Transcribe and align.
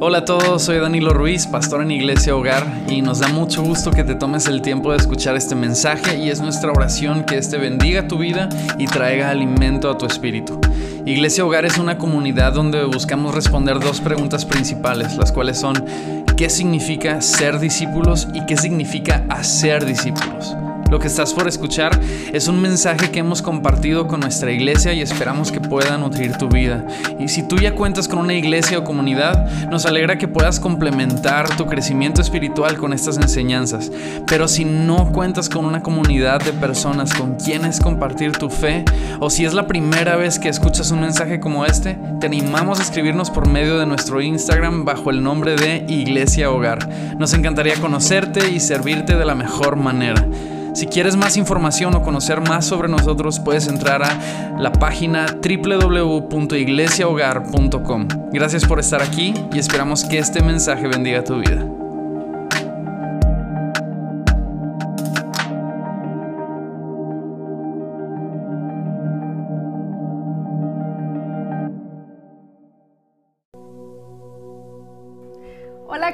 Hola 0.00 0.18
a 0.18 0.24
todos, 0.24 0.62
soy 0.62 0.78
Danilo 0.78 1.12
Ruiz, 1.12 1.48
pastor 1.48 1.82
en 1.82 1.90
Iglesia 1.90 2.36
Hogar, 2.36 2.64
y 2.88 3.02
nos 3.02 3.18
da 3.18 3.26
mucho 3.26 3.64
gusto 3.64 3.90
que 3.90 4.04
te 4.04 4.14
tomes 4.14 4.46
el 4.46 4.62
tiempo 4.62 4.92
de 4.92 4.98
escuchar 4.98 5.34
este 5.34 5.56
mensaje 5.56 6.16
y 6.18 6.30
es 6.30 6.40
nuestra 6.40 6.70
oración 6.70 7.24
que 7.24 7.36
este 7.36 7.58
bendiga 7.58 8.06
tu 8.06 8.16
vida 8.16 8.48
y 8.78 8.86
traiga 8.86 9.28
alimento 9.28 9.90
a 9.90 9.98
tu 9.98 10.06
espíritu. 10.06 10.60
Iglesia 11.04 11.44
Hogar 11.44 11.64
es 11.64 11.78
una 11.78 11.98
comunidad 11.98 12.52
donde 12.52 12.84
buscamos 12.84 13.34
responder 13.34 13.80
dos 13.80 14.00
preguntas 14.00 14.44
principales, 14.44 15.16
las 15.16 15.32
cuales 15.32 15.58
son 15.58 15.84
¿qué 16.36 16.48
significa 16.48 17.20
ser 17.20 17.58
discípulos 17.58 18.28
y 18.32 18.46
qué 18.46 18.56
significa 18.56 19.24
hacer 19.28 19.84
discípulos? 19.84 20.54
Lo 20.90 20.98
que 20.98 21.06
estás 21.06 21.34
por 21.34 21.46
escuchar 21.46 22.00
es 22.32 22.48
un 22.48 22.60
mensaje 22.62 23.10
que 23.10 23.18
hemos 23.18 23.42
compartido 23.42 24.06
con 24.06 24.20
nuestra 24.20 24.50
iglesia 24.50 24.94
y 24.94 25.02
esperamos 25.02 25.52
que 25.52 25.60
pueda 25.60 25.98
nutrir 25.98 26.38
tu 26.38 26.48
vida. 26.48 26.86
Y 27.18 27.28
si 27.28 27.42
tú 27.42 27.56
ya 27.56 27.74
cuentas 27.74 28.08
con 28.08 28.18
una 28.18 28.34
iglesia 28.34 28.78
o 28.78 28.84
comunidad, 28.84 29.68
nos 29.68 29.84
alegra 29.84 30.16
que 30.16 30.28
puedas 30.28 30.58
complementar 30.58 31.56
tu 31.56 31.66
crecimiento 31.66 32.22
espiritual 32.22 32.78
con 32.78 32.94
estas 32.94 33.18
enseñanzas. 33.18 33.92
Pero 34.26 34.48
si 34.48 34.64
no 34.64 35.12
cuentas 35.12 35.50
con 35.50 35.66
una 35.66 35.82
comunidad 35.82 36.42
de 36.42 36.52
personas 36.54 37.12
con 37.12 37.34
quienes 37.34 37.80
compartir 37.80 38.32
tu 38.32 38.48
fe, 38.48 38.84
o 39.20 39.28
si 39.28 39.44
es 39.44 39.52
la 39.52 39.66
primera 39.66 40.16
vez 40.16 40.38
que 40.38 40.48
escuchas 40.48 40.90
un 40.90 41.00
mensaje 41.00 41.38
como 41.38 41.66
este, 41.66 41.98
te 42.18 42.26
animamos 42.26 42.80
a 42.80 42.82
escribirnos 42.82 43.30
por 43.30 43.46
medio 43.46 43.78
de 43.78 43.86
nuestro 43.86 44.22
Instagram 44.22 44.86
bajo 44.86 45.10
el 45.10 45.22
nombre 45.22 45.54
de 45.54 45.84
Iglesia 45.88 46.50
Hogar. 46.50 46.88
Nos 47.18 47.34
encantaría 47.34 47.74
conocerte 47.76 48.50
y 48.50 48.60
servirte 48.60 49.16
de 49.16 49.24
la 49.26 49.34
mejor 49.34 49.76
manera. 49.76 50.26
Si 50.74 50.86
quieres 50.86 51.16
más 51.16 51.36
información 51.36 51.94
o 51.94 52.02
conocer 52.02 52.40
más 52.40 52.64
sobre 52.66 52.88
nosotros, 52.88 53.38
puedes 53.40 53.68
entrar 53.68 54.02
a 54.02 54.56
la 54.58 54.72
página 54.72 55.26
www.iglesiahogar.com. 55.26 58.08
Gracias 58.32 58.64
por 58.64 58.78
estar 58.78 59.02
aquí 59.02 59.34
y 59.52 59.58
esperamos 59.58 60.04
que 60.04 60.18
este 60.18 60.40
mensaje 60.42 60.86
bendiga 60.86 61.24
tu 61.24 61.40
vida. 61.40 61.66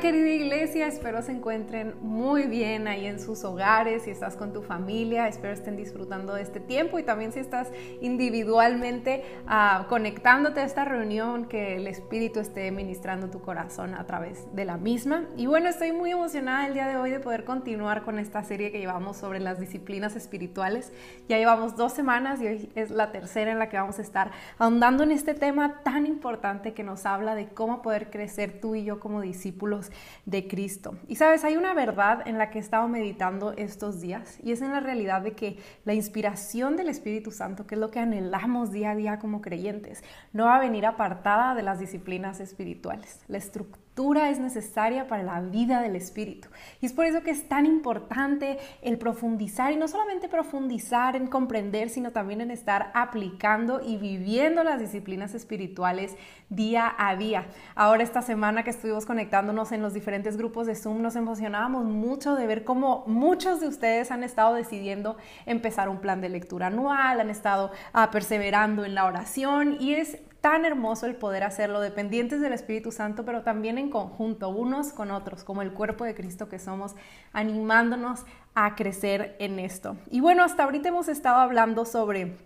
Querida 0.05 0.28
iglesia, 0.28 0.86
espero 0.86 1.22
se 1.22 1.33
encuentren 1.33 1.94
muy 2.02 2.42
bien 2.42 2.88
ahí 2.88 3.06
en 3.06 3.19
sus 3.19 3.42
hogares, 3.42 4.02
si 4.02 4.10
estás 4.10 4.36
con 4.36 4.52
tu 4.52 4.60
familia, 4.60 5.28
espero 5.28 5.55
estén 5.55 5.78
disfrutando 5.78 6.34
de 6.34 6.42
este 6.42 6.60
tiempo 6.60 6.98
y 6.98 7.05
también 7.05 7.33
si 7.33 7.38
estás 7.38 7.70
individualmente 8.02 9.25
uh, 9.47 9.86
conectándote 9.88 10.60
a 10.60 10.64
esta 10.64 10.84
reunión, 10.84 11.47
que 11.47 11.77
el 11.77 11.86
Espíritu 11.86 12.41
esté 12.41 12.70
ministrando 12.70 13.30
tu 13.30 13.41
corazón 13.41 13.94
a 13.94 14.05
través 14.05 14.55
de 14.55 14.66
la 14.66 14.77
misma. 14.77 15.25
Y 15.38 15.47
bueno, 15.47 15.70
estoy 15.70 15.92
muy 15.92 16.10
emocionada 16.10 16.66
el 16.66 16.75
día 16.75 16.86
de 16.86 16.98
hoy 16.98 17.10
de 17.10 17.20
poder 17.20 17.44
continuar 17.44 18.02
con 18.02 18.19
esta 18.19 18.44
serie 18.44 18.70
que 18.70 18.80
llevamos 18.80 19.16
sobre 19.16 19.41
las 19.41 19.58
disciplinas 19.58 20.16
espirituales. 20.16 20.92
Ya 21.30 21.38
llevamos 21.38 21.77
dos 21.77 21.94
semanas 21.94 22.42
y 22.42 22.47
hoy 22.48 22.69
es 22.75 22.91
la 22.91 23.10
tercera 23.10 23.52
en 23.52 23.58
la 23.58 23.70
que 23.70 23.78
vamos 23.78 23.98
a 23.98 24.02
estar 24.02 24.32
ahondando 24.58 25.02
en 25.02 25.12
este 25.12 25.32
tema 25.32 25.80
tan 25.82 26.05
importante 26.05 26.75
que 26.75 26.84
nos 26.84 27.06
habla 27.06 27.34
de 27.34 27.48
cómo 27.48 27.80
poder 27.80 28.10
crecer 28.10 28.60
tú 28.60 28.75
y 28.75 28.84
yo 28.84 29.00
como 29.00 29.22
discípulos 29.22 29.91
de 30.27 30.48
Cristo. 30.48 30.97
Y 31.09 31.17
sabes, 31.17 31.45
hay 31.45 31.56
una 31.56 31.75
verdad 31.75 32.27
en 32.27 32.39
la 32.39 32.50
que 32.50 32.59
he 32.59 32.61
estado 32.61 32.89
meditando 32.89 33.53
estos 33.53 34.00
días 34.00 34.39
y 34.42 34.53
es 34.53 34.62
en 34.62 34.73
la 34.73 34.81
realidad 34.81 35.23
de 35.23 35.33
que 35.33 35.59
la 35.84 35.95
inspiración 35.95 36.77
del 36.77 36.89
Espíritu 36.89 37.31
Santo, 37.31 37.67
que 37.67 37.75
es 37.75 37.81
lo 37.81 37.91
que 37.91 38.00
anhelamos 38.00 38.72
día 38.72 38.92
a 38.92 38.97
día 38.97 39.19
como 39.19 39.41
creyentes, 39.41 40.03
no 40.33 40.47
va 40.47 40.56
a 40.56 40.61
venir 40.61 40.87
apartada 40.87 41.55
de 41.55 41.62
las 41.62 41.78
disciplinas 41.78 42.41
espirituales. 42.41 43.20
La 43.28 43.39
estructura 43.39 43.84
es 43.97 44.41
necesaria 44.41 45.06
para 45.06 45.22
la 45.22 45.41
vida 45.41 45.81
del 45.81 45.94
espíritu. 45.94 46.49
Y 46.81 46.87
es 46.87 46.93
por 46.93 47.06
eso 47.06 47.22
que 47.22 47.31
es 47.31 47.49
tan 47.49 47.65
importante 47.65 48.59
el 48.82 48.99
profundizar 48.99 49.72
y 49.72 49.77
no 49.77 49.87
solamente 49.87 50.28
profundizar 50.28 51.15
en 51.15 51.28
comprender, 51.28 51.88
sino 51.91 52.10
también 52.10 52.41
en 52.41 52.50
estar 52.50 52.91
aplicando 52.94 53.81
y 53.81 53.97
viviendo 53.97 54.65
las 54.65 54.81
disciplinas 54.81 55.34
espirituales 55.34 56.16
día 56.49 56.93
a 56.99 57.15
día. 57.16 57.47
Ahora 57.77 58.03
esta 58.03 58.21
semana 58.21 58.65
que 58.65 58.71
estuvimos 58.71 59.06
conectándonos 59.06 59.71
en 59.72 59.81
los 59.81 59.94
diferentes 59.94 60.37
grupos 60.37 60.66
de 60.66 60.75
Zoom, 60.75 61.00
nos 61.00 61.16
emocionábamos 61.16 61.84
mucho 61.84 62.34
de 62.34 62.47
ver 62.47 62.65
cómo 62.65 63.05
muchos 63.06 63.61
de 63.61 63.69
ustedes 63.69 64.11
han 64.11 64.25
estado 64.25 64.55
decidiendo 64.55 65.16
empezar 65.47 65.88
un 65.88 66.00
plan 66.00 66.21
de 66.21 66.28
lectura 66.28 66.66
anual, 66.66 67.21
han 67.21 67.31
estado 67.31 67.71
uh, 67.94 68.11
perseverando 68.11 68.84
en 68.84 68.94
la 68.94 69.05
oración 69.05 69.76
y 69.81 69.94
es 69.94 70.19
tan 70.44 70.66
hermoso 70.66 71.06
el 71.06 71.16
poder 71.16 71.43
hacerlo 71.43 71.81
dependientes 71.81 72.43
del 72.43 72.53
Espíritu 72.53 72.93
Santo, 72.93 73.25
pero 73.25 73.41
también 73.41 73.78
en 73.78 73.88
conjunto, 73.88 74.50
unos 74.50 74.93
con 74.93 75.10
otros, 75.10 75.43
como 75.43 75.62
el 75.62 75.72
cuerpo 75.72 76.05
de 76.05 76.15
Cristo 76.15 76.50
que 76.50 76.59
somos, 76.59 76.94
animándonos 77.32 78.27
a 78.55 78.75
crecer 78.75 79.37
en 79.38 79.59
esto. 79.59 79.97
Y 80.10 80.21
bueno, 80.21 80.44
hasta 80.44 80.65
ahorita 80.65 80.91
hemos 80.91 81.09
estado 81.09 81.37
hablando 81.37 81.87
sobre 81.87 82.37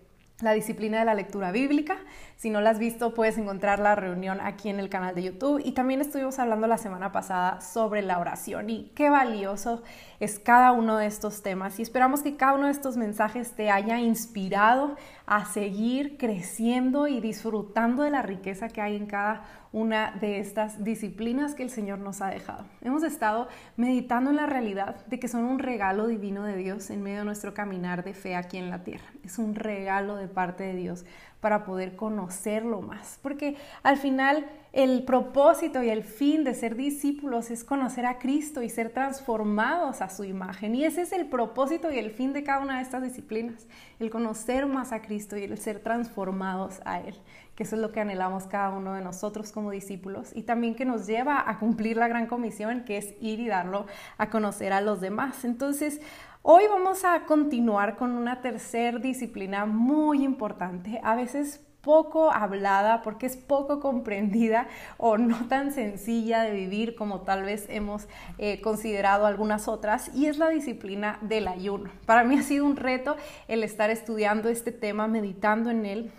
la 0.41 0.53
disciplina 0.53 1.00
de 1.00 1.04
la 1.04 1.16
lectura 1.16 1.50
bíblica. 1.50 1.97
Si 2.36 2.50
no 2.50 2.60
la 2.60 2.70
has 2.70 2.78
visto, 2.78 3.12
puedes 3.14 3.36
encontrar 3.36 3.81
la 3.81 3.97
reunión 3.97 4.38
aquí 4.41 4.69
en 4.69 4.78
el 4.78 4.88
canal 4.88 5.16
de 5.16 5.25
YouTube. 5.25 5.60
Y 5.65 5.72
también 5.72 6.00
estuvimos 6.00 6.38
hablando 6.38 6.69
la 6.69 6.78
semana 6.78 7.10
pasada 7.10 7.60
sobre 7.60 8.03
la 8.03 8.20
oración 8.20 8.70
y 8.70 8.92
qué 8.94 9.10
valioso 9.10 9.82
es 10.20 10.38
cada 10.38 10.70
uno 10.70 10.97
de 10.98 11.06
estos 11.06 11.42
temas. 11.42 11.80
Y 11.80 11.82
esperamos 11.82 12.22
que 12.22 12.36
cada 12.36 12.54
uno 12.54 12.66
de 12.66 12.72
estos 12.72 12.97
mensajes 12.97 13.56
te 13.56 13.70
haya 13.72 13.98
inspirado 13.98 14.94
a 15.28 15.44
seguir 15.44 16.16
creciendo 16.16 17.06
y 17.06 17.21
disfrutando 17.21 18.03
de 18.03 18.11
la 18.11 18.22
riqueza 18.22 18.69
que 18.69 18.81
hay 18.81 18.97
en 18.97 19.05
cada 19.05 19.44
una 19.72 20.12
de 20.12 20.39
estas 20.39 20.83
disciplinas 20.83 21.55
que 21.55 21.62
el 21.62 21.69
Señor 21.69 21.99
nos 21.99 22.22
ha 22.22 22.28
dejado. 22.28 22.65
Hemos 22.81 23.03
estado 23.03 23.49
meditando 23.77 24.31
en 24.31 24.37
la 24.37 24.47
realidad 24.47 25.05
de 25.05 25.21
que 25.21 25.28
son 25.28 25.44
un 25.44 25.59
regalo 25.59 26.06
divino 26.06 26.44
de 26.44 26.56
Dios 26.56 26.89
en 26.89 27.03
medio 27.03 27.19
de 27.19 27.25
nuestro 27.27 27.53
caminar 27.53 28.05
de 28.05 28.15
fe 28.15 28.37
aquí 28.37 28.56
en 28.56 28.71
la 28.71 28.84
tierra. 28.84 29.05
Es 29.22 29.39
un 29.39 29.55
regalo 29.55 30.16
de 30.16 30.28
parte 30.28 30.65
de 30.65 30.75
Dios 30.75 31.05
para 31.41 31.65
poder 31.65 31.97
conocerlo 31.97 32.81
más. 32.81 33.19
Porque 33.22 33.56
al 33.82 33.97
final 33.97 34.47
el 34.72 35.04
propósito 35.04 35.82
y 35.82 35.88
el 35.88 36.04
fin 36.04 36.44
de 36.44 36.54
ser 36.54 36.76
discípulos 36.76 37.50
es 37.50 37.65
conocer 37.65 38.06
a 38.06 38.19
Cristo 38.19 38.62
y 38.62 38.69
ser 38.69 38.91
transformados 38.91 40.03
a 40.03 40.10
su 40.10 40.25
imagen. 40.25 40.75
Y 40.75 40.84
ese 40.84 41.03
es 41.03 41.12
el 41.12 41.27
propósito 41.27 41.91
y 41.91 41.98
el 41.98 42.10
fin 42.10 42.32
de 42.32 42.44
cada 42.44 42.60
una 42.60 42.77
de 42.77 42.82
estas 42.82 43.03
disciplinas, 43.03 43.66
el 43.98 44.10
conocer 44.10 44.66
más 44.66 44.93
a 44.93 45.00
Cristo 45.00 45.37
y 45.37 45.44
el 45.44 45.56
ser 45.59 45.81
transformados 45.81 46.81
a 46.84 47.00
Él, 47.00 47.15
que 47.54 47.62
eso 47.62 47.77
es 47.77 47.82
lo 47.82 47.93
que 47.93 48.00
anhelamos 48.00 48.44
cada 48.44 48.71
uno 48.71 48.94
de 48.94 49.03
nosotros 49.03 49.53
como 49.53 49.71
discípulos 49.71 50.31
y 50.34 50.43
también 50.43 50.75
que 50.75 50.84
nos 50.84 51.06
lleva 51.06 51.48
a 51.48 51.59
cumplir 51.59 51.97
la 51.97 52.09
gran 52.09 52.27
comisión 52.27 52.84
que 52.84 52.98
es 52.98 53.15
ir 53.21 53.41
y 53.41 53.48
darlo 53.48 53.87
a 54.19 54.28
conocer 54.31 54.72
a 54.72 54.81
los 54.81 55.00
demás. 55.00 55.44
Entonces, 55.44 56.00
Hoy 56.43 56.65
vamos 56.69 57.04
a 57.04 57.25
continuar 57.26 57.97
con 57.97 58.12
una 58.12 58.41
tercera 58.41 58.99
disciplina 58.99 59.66
muy 59.66 60.22
importante, 60.22 61.00
a 61.03 61.16
veces 61.16 61.66
poco 61.81 62.31
hablada 62.31 63.03
porque 63.03 63.26
es 63.26 63.37
poco 63.37 63.81
comprendida 63.81 64.69
o 64.98 65.19
no 65.19 65.48
tan 65.48 65.72
sencilla 65.72 66.43
de 66.43 66.53
vivir 66.53 66.94
como 66.94 67.22
tal 67.22 67.43
vez 67.43 67.66
hemos 67.69 68.06
eh, 68.38 68.60
considerado 68.60 69.27
algunas 69.27 69.66
otras 69.66 70.15
y 70.15 70.27
es 70.27 70.38
la 70.38 70.48
disciplina 70.48 71.19
del 71.22 71.48
ayuno. 71.48 71.91
Para 72.06 72.22
mí 72.22 72.38
ha 72.38 72.43
sido 72.43 72.65
un 72.66 72.77
reto 72.77 73.16
el 73.48 73.65
estar 73.65 73.91
estudiando 73.91 74.48
este 74.48 74.71
tema, 74.71 75.09
meditando 75.09 75.71
en 75.71 75.87
él 75.87 76.12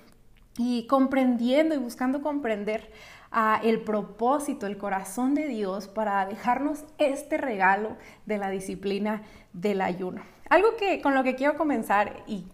y 0.58 0.86
comprendiendo 0.88 1.76
y 1.76 1.78
buscando 1.78 2.22
comprender 2.22 2.92
a 3.32 3.60
el 3.64 3.82
propósito, 3.82 4.66
el 4.66 4.78
corazón 4.78 5.36
de 5.36 5.48
Dios 5.48 5.88
para 5.88 6.26
dejarnos 6.26 6.84
este 6.98 7.38
regalo 7.38 7.98
de 8.26 8.38
la 8.38 8.50
disciplina 8.50 9.22
del 9.54 9.82
ayuno. 9.82 10.22
Algo 10.50 10.76
que 10.78 11.02
con 11.02 11.14
lo 11.14 11.24
que 11.24 11.36
quiero 11.36 11.56
comenzar 11.56 12.24
y 12.28 12.46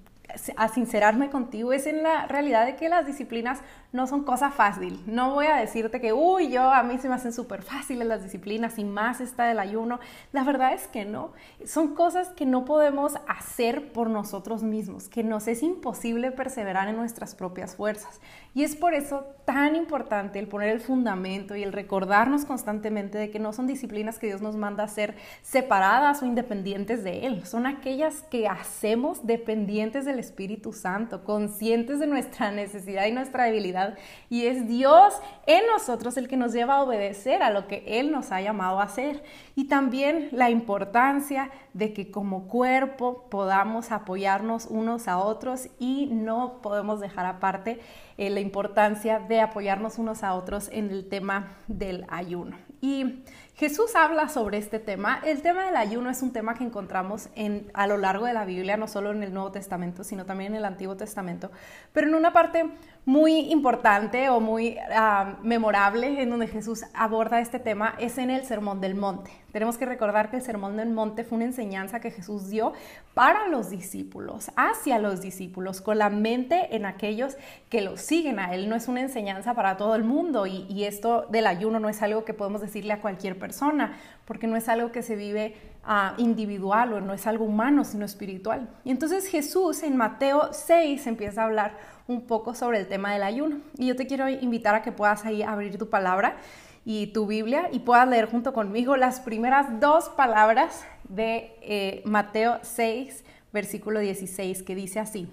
a 0.57 0.67
sincerarme 0.69 1.29
contigo 1.29 1.73
es 1.73 1.85
en 1.85 2.03
la 2.03 2.27
realidad 2.27 2.65
de 2.65 2.75
que 2.75 2.89
las 2.89 3.05
disciplinas 3.05 3.61
no 3.91 4.07
son 4.07 4.23
cosa 4.23 4.51
fácil. 4.51 5.01
No 5.05 5.33
voy 5.33 5.45
a 5.45 5.55
decirte 5.55 6.01
que, 6.01 6.13
uy, 6.13 6.49
yo 6.49 6.71
a 6.71 6.83
mí 6.83 6.97
se 6.97 7.07
me 7.07 7.15
hacen 7.15 7.31
súper 7.31 7.61
fáciles 7.61 8.07
las 8.07 8.23
disciplinas 8.23 8.77
y 8.77 8.83
más 8.83 9.21
está 9.21 9.49
el 9.51 9.59
ayuno. 9.59 9.99
La 10.33 10.43
verdad 10.43 10.73
es 10.73 10.87
que 10.87 11.05
no. 11.05 11.31
Son 11.65 11.95
cosas 11.95 12.29
que 12.29 12.45
no 12.45 12.65
podemos 12.65 13.13
hacer 13.27 13.93
por 13.93 14.09
nosotros 14.09 14.63
mismos, 14.63 15.07
que 15.07 15.23
nos 15.23 15.47
es 15.47 15.63
imposible 15.63 16.31
perseverar 16.31 16.87
en 16.87 16.97
nuestras 16.97 17.35
propias 17.35 17.75
fuerzas. 17.75 18.19
Y 18.55 18.63
es 18.63 18.77
por 18.77 18.93
eso 18.93 19.25
tan 19.43 19.75
importante 19.75 20.39
el 20.39 20.47
poner 20.47 20.69
el 20.69 20.79
fundamento 20.79 21.57
y 21.57 21.63
el 21.63 21.73
recordarnos 21.73 22.45
constantemente 22.45 23.17
de 23.17 23.29
que 23.29 23.37
no 23.37 23.51
son 23.51 23.67
disciplinas 23.67 24.17
que 24.17 24.27
Dios 24.27 24.41
nos 24.41 24.55
manda 24.55 24.85
a 24.85 24.87
ser 24.87 25.15
separadas 25.43 26.21
o 26.21 26.25
independientes 26.25 27.03
de 27.03 27.27
Él. 27.27 27.45
Son 27.45 27.67
aquellas 27.67 28.23
que 28.23 28.47
hacemos 28.47 29.27
dependientes 29.27 30.05
del 30.05 30.19
Espíritu 30.19 30.71
Santo, 30.71 31.25
conscientes 31.25 31.99
de 31.99 32.07
nuestra 32.07 32.49
necesidad 32.51 33.05
y 33.07 33.11
nuestra 33.11 33.43
debilidad. 33.43 33.97
Y 34.29 34.45
es 34.45 34.69
Dios 34.69 35.13
en 35.47 35.67
nosotros 35.67 36.15
el 36.15 36.29
que 36.29 36.37
nos 36.37 36.53
lleva 36.53 36.75
a 36.75 36.83
obedecer 36.83 37.43
a 37.43 37.51
lo 37.51 37.67
que 37.67 37.83
Él 37.85 38.09
nos 38.09 38.31
ha 38.31 38.39
llamado 38.39 38.79
a 38.79 38.85
hacer. 38.85 39.21
Y 39.55 39.65
también 39.65 40.29
la 40.31 40.49
importancia 40.49 41.51
de 41.73 41.91
que 41.91 42.09
como 42.09 42.47
cuerpo 42.47 43.27
podamos 43.29 43.91
apoyarnos 43.91 44.65
unos 44.67 45.09
a 45.09 45.17
otros 45.17 45.67
y 45.77 46.07
no 46.07 46.61
podemos 46.61 47.01
dejar 47.01 47.25
aparte 47.25 47.81
eh, 48.17 48.29
la 48.29 48.39
importancia 48.39 49.19
de 49.19 49.41
apoyarnos 49.41 49.97
unos 49.97 50.23
a 50.23 50.33
otros 50.33 50.69
en 50.71 50.89
el 50.89 51.07
tema 51.09 51.57
del 51.67 52.05
ayuno. 52.09 52.57
Y 52.81 53.23
Jesús 53.55 53.95
habla 53.95 54.29
sobre 54.29 54.57
este 54.57 54.79
tema. 54.79 55.21
El 55.25 55.41
tema 55.41 55.65
del 55.65 55.75
ayuno 55.77 56.09
es 56.09 56.21
un 56.21 56.33
tema 56.33 56.55
que 56.55 56.63
encontramos 56.63 57.29
en, 57.35 57.71
a 57.73 57.87
lo 57.87 57.97
largo 57.97 58.25
de 58.25 58.33
la 58.33 58.45
Biblia, 58.45 58.77
no 58.77 58.87
solo 58.87 59.11
en 59.11 59.23
el 59.23 59.33
Nuevo 59.33 59.51
Testamento, 59.51 60.03
sino 60.03 60.25
también 60.25 60.53
en 60.53 60.59
el 60.59 60.65
Antiguo 60.65 60.95
Testamento, 60.95 61.51
pero 61.93 62.07
en 62.07 62.15
una 62.15 62.33
parte 62.33 62.69
muy 63.05 63.51
importante 63.51 64.29
o 64.29 64.39
muy 64.39 64.77
ah, 64.91 65.37
memorable 65.43 66.21
en 66.21 66.31
donde 66.31 66.47
Jesús 66.47 66.83
aborda 66.95 67.39
este 67.39 67.59
tema 67.59 67.93
es 67.99 68.17
en 68.17 68.31
el 68.31 68.43
Sermón 68.45 68.81
del 68.81 68.95
Monte. 68.95 69.31
Tenemos 69.51 69.77
que 69.77 69.85
recordar 69.85 70.31
que 70.31 70.37
el 70.37 70.41
Sermón 70.41 70.75
del 70.75 70.89
Monte 70.89 71.23
fue 71.23 71.37
una 71.37 71.45
enseñanza 71.45 71.99
que 71.99 72.11
Jesús 72.11 72.49
dio 72.49 72.73
para 73.13 73.47
los 73.47 73.69
discípulos, 73.69 74.51
hacia 74.57 74.97
los 74.99 75.21
discípulos, 75.21 75.81
con 75.81 75.99
la 75.99 76.09
mente 76.09 76.75
en 76.75 76.85
aquellos 76.85 77.37
que 77.69 77.81
lo 77.81 77.95
siguen 77.95 78.39
a 78.39 78.53
Él. 78.53 78.67
No 78.67 78.75
es 78.75 78.87
una 78.87 79.01
enseñanza 79.01 79.53
para 79.53 79.77
todo 79.77 79.95
el 79.95 80.03
mundo 80.03 80.45
y, 80.47 80.83
esto 80.83 81.25
del 81.29 81.47
ayuno 81.47 81.79
no 81.79 81.89
es 81.89 82.01
algo 82.01 82.25
que 82.25 82.33
podemos 82.33 82.59
decirle 82.59 82.93
a 82.93 83.01
cualquier 83.01 83.39
persona, 83.39 83.97
porque 84.25 84.45
no 84.45 84.57
es 84.57 84.67
algo 84.67 84.91
que 84.91 85.01
se 85.01 85.15
vive 85.15 85.55
uh, 85.87 86.19
individual 86.21 86.93
o 86.93 87.01
no 87.01 87.13
es 87.13 87.25
algo 87.25 87.45
humano, 87.45 87.85
sino 87.85 88.03
espiritual. 88.03 88.69
Y 88.83 88.91
entonces 88.91 89.27
Jesús 89.27 89.83
en 89.83 89.95
Mateo 89.95 90.49
6 90.51 91.07
empieza 91.07 91.43
a 91.43 91.45
hablar 91.45 91.77
un 92.07 92.27
poco 92.27 92.53
sobre 92.53 92.79
el 92.79 92.87
tema 92.87 93.13
del 93.13 93.23
ayuno. 93.23 93.59
Y 93.77 93.87
yo 93.87 93.95
te 93.95 94.07
quiero 94.07 94.29
invitar 94.29 94.75
a 94.75 94.81
que 94.81 94.91
puedas 94.91 95.25
ahí 95.25 95.43
abrir 95.43 95.77
tu 95.77 95.89
palabra 95.89 96.37
y 96.85 97.07
tu 97.07 97.25
Biblia 97.25 97.69
y 97.71 97.79
puedas 97.79 98.07
leer 98.07 98.29
junto 98.29 98.53
conmigo 98.53 98.95
las 98.95 99.19
primeras 99.19 99.79
dos 99.79 100.09
palabras 100.09 100.85
de 101.09 101.55
eh, 101.61 102.01
Mateo 102.05 102.59
6, 102.61 103.23
versículo 103.51 103.99
16, 103.99 104.63
que 104.63 104.75
dice 104.75 104.99
así, 104.99 105.27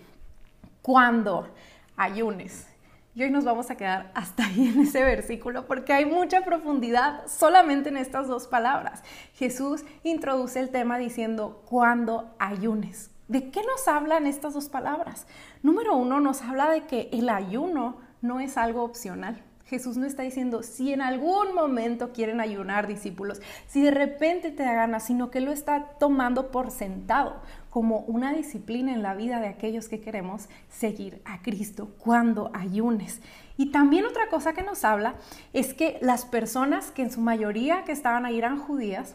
cuando 0.81 1.49
ayunes. 1.97 2.67
Y 3.15 3.23
hoy 3.23 3.31
nos 3.31 3.45
vamos 3.45 3.71
a 3.71 3.77
quedar 3.77 4.11
hasta 4.15 4.47
ahí 4.47 4.69
en 4.69 4.81
ese 4.81 5.05
versículo 5.05 5.67
porque 5.67 5.93
hay 5.93 6.07
mucha 6.07 6.43
profundidad 6.43 7.27
solamente 7.29 7.91
en 7.91 7.99
estas 7.99 8.27
dos 8.27 8.47
palabras. 8.47 9.03
Jesús 9.35 9.85
introduce 10.03 10.59
el 10.59 10.71
tema 10.71 10.97
diciendo, 10.97 11.63
cuando 11.69 12.35
ayunes. 12.39 13.12
¿De 13.29 13.51
qué 13.51 13.63
nos 13.63 13.89
hablan 13.89 14.27
estas 14.27 14.55
dos 14.55 14.69
palabras? 14.69 15.27
Número 15.63 15.97
uno, 15.97 16.21
nos 16.21 16.43
habla 16.43 16.71
de 16.71 16.83
que 16.83 17.09
el 17.13 17.29
ayuno 17.29 17.97
no 18.21 18.41
es 18.41 18.57
algo 18.57 18.83
opcional. 18.83 19.43
Jesús 19.73 19.97
no 19.97 20.05
está 20.05 20.23
diciendo 20.23 20.63
si 20.63 20.93
en 20.93 21.01
algún 21.01 21.55
momento 21.55 22.13
quieren 22.13 22.41
ayunar 22.41 22.87
discípulos, 22.87 23.41
si 23.67 23.81
de 23.81 23.91
repente 23.91 24.51
te 24.51 24.65
da 24.65 24.75
ganas, 24.75 25.05
sino 25.05 25.31
que 25.31 25.41
lo 25.41 25.51
está 25.51 25.93
tomando 25.99 26.51
por 26.51 26.71
sentado 26.71 27.41
como 27.71 28.01
una 28.01 28.35
disciplina 28.35 28.93
en 28.93 29.03
la 29.03 29.15
vida 29.15 29.41
de 29.41 29.49
aquellos 29.49 29.89
que 29.89 30.01
queremos 30.01 30.51
seguir 30.69 31.23
a 31.25 31.41
Cristo 31.41 31.89
cuando 31.97 32.51
ayunes. 32.53 33.23
Y 33.57 33.71
también 33.71 34.05
otra 34.05 34.29
cosa 34.29 34.53
que 34.53 34.63
nos 34.63 34.85
habla 34.85 35.15
es 35.55 35.73
que 35.73 35.97
las 36.03 36.27
personas 36.27 36.91
que 36.91 37.01
en 37.01 37.11
su 37.11 37.23
mayoría 37.23 37.85
que 37.85 37.93
estaban 37.93 38.27
ahí 38.27 38.37
eran 38.37 38.59
judías, 38.59 39.15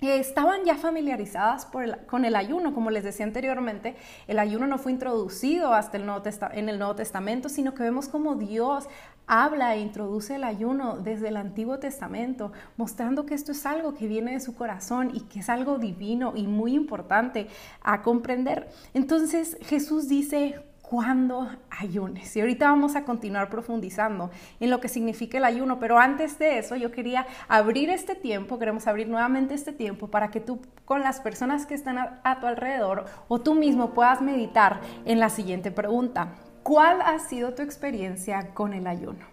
estaban 0.00 0.64
ya 0.64 0.76
familiarizadas 0.76 1.66
con 2.06 2.24
el 2.24 2.36
ayuno, 2.36 2.74
como 2.74 2.90
les 2.90 3.04
decía 3.04 3.24
anteriormente, 3.24 3.96
el 4.26 4.38
ayuno 4.38 4.66
no 4.66 4.78
fue 4.78 4.92
introducido 4.92 5.72
hasta 5.72 5.96
el 5.96 6.06
Nuevo 6.06 6.22
en 6.52 6.68
el 6.68 6.78
Nuevo 6.78 6.94
Testamento, 6.96 7.48
sino 7.48 7.74
que 7.74 7.82
vemos 7.82 8.08
como 8.08 8.34
Dios 8.34 8.88
habla 9.26 9.74
e 9.74 9.80
introduce 9.80 10.36
el 10.36 10.44
ayuno 10.44 10.98
desde 10.98 11.28
el 11.28 11.36
Antiguo 11.36 11.78
Testamento, 11.78 12.52
mostrando 12.76 13.26
que 13.26 13.34
esto 13.34 13.52
es 13.52 13.66
algo 13.66 13.94
que 13.94 14.06
viene 14.06 14.32
de 14.32 14.40
su 14.40 14.54
corazón 14.54 15.10
y 15.14 15.20
que 15.22 15.40
es 15.40 15.48
algo 15.48 15.78
divino 15.78 16.32
y 16.36 16.46
muy 16.46 16.74
importante 16.74 17.48
a 17.82 18.02
comprender. 18.02 18.68
Entonces 18.94 19.56
Jesús 19.62 20.08
dice, 20.08 20.62
cuando 20.88 21.50
ayunes. 21.68 22.36
Y 22.36 22.40
ahorita 22.40 22.68
vamos 22.68 22.94
a 22.94 23.04
continuar 23.04 23.50
profundizando 23.50 24.30
en 24.60 24.70
lo 24.70 24.80
que 24.80 24.88
significa 24.88 25.38
el 25.38 25.44
ayuno, 25.44 25.80
pero 25.80 25.98
antes 25.98 26.38
de 26.38 26.58
eso 26.58 26.76
yo 26.76 26.92
quería 26.92 27.26
abrir 27.48 27.90
este 27.90 28.14
tiempo, 28.14 28.58
queremos 28.58 28.86
abrir 28.86 29.08
nuevamente 29.08 29.54
este 29.54 29.72
tiempo 29.72 30.08
para 30.08 30.30
que 30.30 30.40
tú 30.40 30.60
con 30.84 31.00
las 31.00 31.20
personas 31.20 31.66
que 31.66 31.74
están 31.74 31.98
a, 31.98 32.40
tu 32.40 32.46
alrededor 32.46 33.06
o 33.26 33.40
tú 33.40 33.54
mismo 33.54 33.94
puedas 33.94 34.20
meditar 34.20 34.80
en 35.04 35.18
la 35.18 35.28
siguiente 35.28 35.72
pregunta. 35.72 36.34
¿Cuál 36.62 37.00
ha 37.02 37.18
sido 37.18 37.54
tu 37.54 37.62
experiencia 37.62 38.54
con 38.54 38.72
el 38.72 38.86
ayuno? 38.86 39.26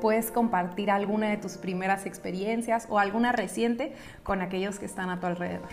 Puedes 0.00 0.30
compartir 0.30 0.90
alguna 0.92 1.28
de 1.28 1.38
tus 1.38 1.56
primeras 1.56 2.06
experiencias 2.06 2.86
o 2.88 3.00
alguna 3.00 3.32
reciente 3.32 3.94
con 4.22 4.42
aquellos 4.42 4.78
que 4.78 4.86
están 4.86 5.10
a 5.10 5.18
tu 5.18 5.26
alrededor. 5.26 5.68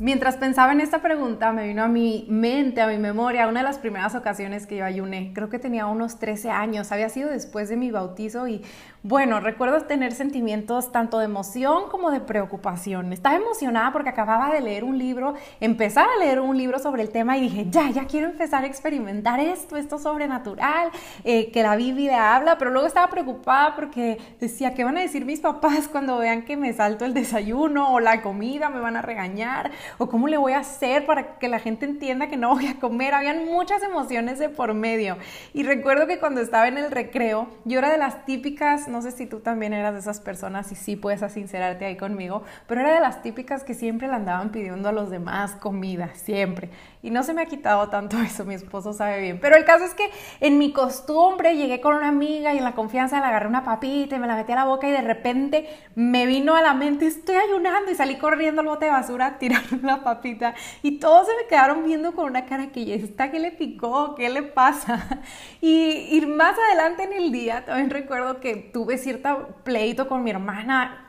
Mientras 0.00 0.36
pensaba 0.36 0.70
en 0.70 0.80
esta 0.80 1.02
pregunta, 1.02 1.50
me 1.50 1.66
vino 1.66 1.82
a 1.82 1.88
mi 1.88 2.24
mente, 2.28 2.80
a 2.80 2.86
mi 2.86 2.98
memoria, 2.98 3.48
una 3.48 3.60
de 3.60 3.64
las 3.64 3.78
primeras 3.78 4.14
ocasiones 4.14 4.64
que 4.64 4.76
yo 4.76 4.84
ayuné. 4.84 5.32
Creo 5.34 5.48
que 5.48 5.58
tenía 5.58 5.86
unos 5.86 6.20
13 6.20 6.50
años, 6.50 6.92
había 6.92 7.08
sido 7.08 7.30
después 7.30 7.68
de 7.68 7.76
mi 7.76 7.90
bautizo 7.90 8.46
y 8.46 8.62
bueno, 9.02 9.40
recuerdo 9.40 9.80
tener 9.82 10.12
sentimientos 10.12 10.92
tanto 10.92 11.18
de 11.18 11.24
emoción 11.24 11.88
como 11.88 12.10
de 12.10 12.20
preocupación. 12.20 13.12
Estaba 13.12 13.36
emocionada 13.36 13.92
porque 13.92 14.08
acababa 14.08 14.52
de 14.52 14.60
leer 14.60 14.84
un 14.84 14.98
libro, 14.98 15.34
empezar 15.60 16.06
a 16.08 16.18
leer 16.18 16.40
un 16.40 16.56
libro 16.56 16.78
sobre 16.78 17.02
el 17.02 17.10
tema 17.10 17.36
y 17.36 17.42
dije, 17.42 17.66
ya, 17.70 17.90
ya 17.90 18.06
quiero 18.06 18.28
empezar 18.28 18.64
a 18.64 18.66
experimentar 18.66 19.40
esto, 19.40 19.76
esto 19.76 19.98
sobrenatural, 19.98 20.90
eh, 21.24 21.50
que 21.50 21.62
la 21.62 21.74
Biblia 21.76 22.36
habla, 22.36 22.58
pero 22.58 22.70
luego 22.70 22.86
estaba 22.86 23.08
preocupada 23.08 23.74
porque 23.74 24.18
decía, 24.40 24.74
¿qué 24.74 24.84
van 24.84 24.96
a 24.96 25.00
decir 25.00 25.24
mis 25.24 25.40
papás 25.40 25.88
cuando 25.88 26.18
vean 26.18 26.42
que 26.42 26.56
me 26.56 26.72
salto 26.72 27.04
el 27.04 27.14
desayuno 27.14 27.92
o 27.92 28.00
la 28.00 28.22
comida? 28.22 28.68
¿Me 28.68 28.80
van 28.80 28.96
a 28.96 29.02
regañar? 29.02 29.70
O 29.96 30.08
cómo 30.08 30.28
le 30.28 30.36
voy 30.36 30.52
a 30.52 30.58
hacer 30.58 31.06
para 31.06 31.38
que 31.38 31.48
la 31.48 31.58
gente 31.58 31.86
entienda 31.86 32.28
que 32.28 32.36
no 32.36 32.54
voy 32.54 32.66
a 32.66 32.78
comer. 32.78 33.14
Habían 33.14 33.46
muchas 33.46 33.82
emociones 33.82 34.38
de 34.38 34.48
por 34.48 34.74
medio. 34.74 35.16
Y 35.54 35.62
recuerdo 35.62 36.06
que 36.06 36.18
cuando 36.18 36.40
estaba 36.40 36.68
en 36.68 36.78
el 36.78 36.90
recreo, 36.90 37.48
yo 37.64 37.78
era 37.78 37.90
de 37.90 37.98
las 37.98 38.24
típicas, 38.24 38.88
no 38.88 39.02
sé 39.02 39.12
si 39.12 39.26
tú 39.26 39.40
también 39.40 39.72
eras 39.72 39.94
de 39.94 40.00
esas 40.00 40.20
personas 40.20 40.70
y 40.72 40.74
sí 40.74 40.96
puedes 40.96 41.20
sincerarte 41.32 41.84
ahí 41.84 41.96
conmigo, 41.96 42.42
pero 42.66 42.80
era 42.80 42.94
de 42.94 43.00
las 43.00 43.22
típicas 43.22 43.64
que 43.64 43.74
siempre 43.74 44.08
le 44.08 44.14
andaban 44.14 44.50
pidiendo 44.50 44.88
a 44.88 44.92
los 44.92 45.10
demás 45.10 45.52
comida, 45.56 46.10
siempre. 46.14 46.70
Y 47.02 47.10
no 47.10 47.22
se 47.22 47.32
me 47.32 47.42
ha 47.42 47.46
quitado 47.46 47.88
tanto 47.88 48.18
eso, 48.22 48.44
mi 48.44 48.54
esposo 48.54 48.92
sabe 48.92 49.20
bien. 49.20 49.38
Pero 49.40 49.56
el 49.56 49.64
caso 49.64 49.84
es 49.84 49.94
que 49.94 50.10
en 50.40 50.58
mi 50.58 50.72
costumbre 50.72 51.56
llegué 51.56 51.80
con 51.80 51.96
una 51.96 52.08
amiga 52.08 52.54
y 52.54 52.58
en 52.58 52.64
la 52.64 52.74
confianza 52.74 53.20
le 53.20 53.26
agarré 53.26 53.46
una 53.46 53.64
papita 53.64 54.16
y 54.16 54.18
me 54.18 54.26
la 54.26 54.36
metí 54.36 54.52
a 54.52 54.56
la 54.56 54.64
boca 54.64 54.88
y 54.88 54.92
de 54.92 55.02
repente 55.02 55.68
me 55.94 56.26
vino 56.26 56.54
a 56.54 56.62
la 56.62 56.74
mente, 56.74 57.06
estoy 57.06 57.36
ayunando 57.36 57.90
y 57.90 57.94
salí 57.94 58.16
corriendo 58.16 58.60
al 58.60 58.66
bote 58.66 58.86
de 58.86 58.90
basura 58.90 59.26
a 59.26 59.38
tirar 59.38 59.62
la 59.82 60.02
papita 60.02 60.54
y 60.82 60.98
todos 60.98 61.26
se 61.26 61.36
me 61.36 61.48
quedaron 61.48 61.84
viendo 61.84 62.12
con 62.12 62.26
una 62.26 62.46
cara 62.46 62.68
que 62.72 62.84
ya 62.84 62.94
está, 62.94 63.30
¿qué 63.30 63.38
le 63.38 63.52
picó? 63.52 64.14
¿Qué 64.14 64.28
le 64.28 64.42
pasa? 64.42 65.06
Y, 65.60 66.16
y 66.16 66.20
más 66.26 66.56
adelante 66.68 67.02
en 67.02 67.12
el 67.12 67.32
día 67.32 67.64
también 67.64 67.90
recuerdo 67.90 68.38
que 68.40 68.54
tuve 68.56 68.96
cierto 68.96 69.48
pleito 69.64 70.08
con 70.08 70.22
mi 70.22 70.30
hermana 70.30 71.06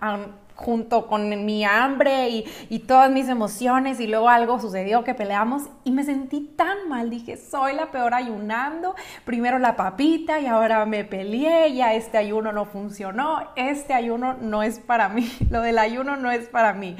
junto 0.59 1.07
con 1.07 1.45
mi 1.45 1.63
hambre 1.63 2.29
y, 2.29 2.45
y, 2.69 2.79
todas 2.79 3.09
mis 3.09 3.29
emociones 3.29 4.01
y 4.01 4.07
luego 4.07 4.27
algo 4.27 4.59
sucedió 4.59 5.05
que 5.05 5.13
peleamos 5.15 5.63
y 5.85 5.91
me 5.91 6.03
sentí 6.03 6.41
tan 6.57 6.89
mal, 6.89 7.09
dije, 7.09 7.37
soy 7.37 7.73
la 7.73 7.91
peor 7.91 8.13
ayunando, 8.13 8.93
primero 9.23 9.57
la 9.57 9.77
papita 9.77 10.39
y 10.41 10.47
ahora 10.47 10.85
me 10.85 11.05
peleé, 11.05 11.73
ya 11.73 11.93
este 11.93 12.17
ayuno 12.17 12.51
no 12.51 12.65
funcionó, 12.65 13.51
este 13.55 13.93
ayuno 13.93 14.33
no 14.33 14.61
es 14.61 14.79
para 14.79 15.07
mí, 15.07 15.31
lo 15.49 15.61
del 15.61 15.77
ayuno 15.77 16.17
no 16.17 16.29
es 16.29 16.49
para 16.49 16.73
mí. 16.73 16.97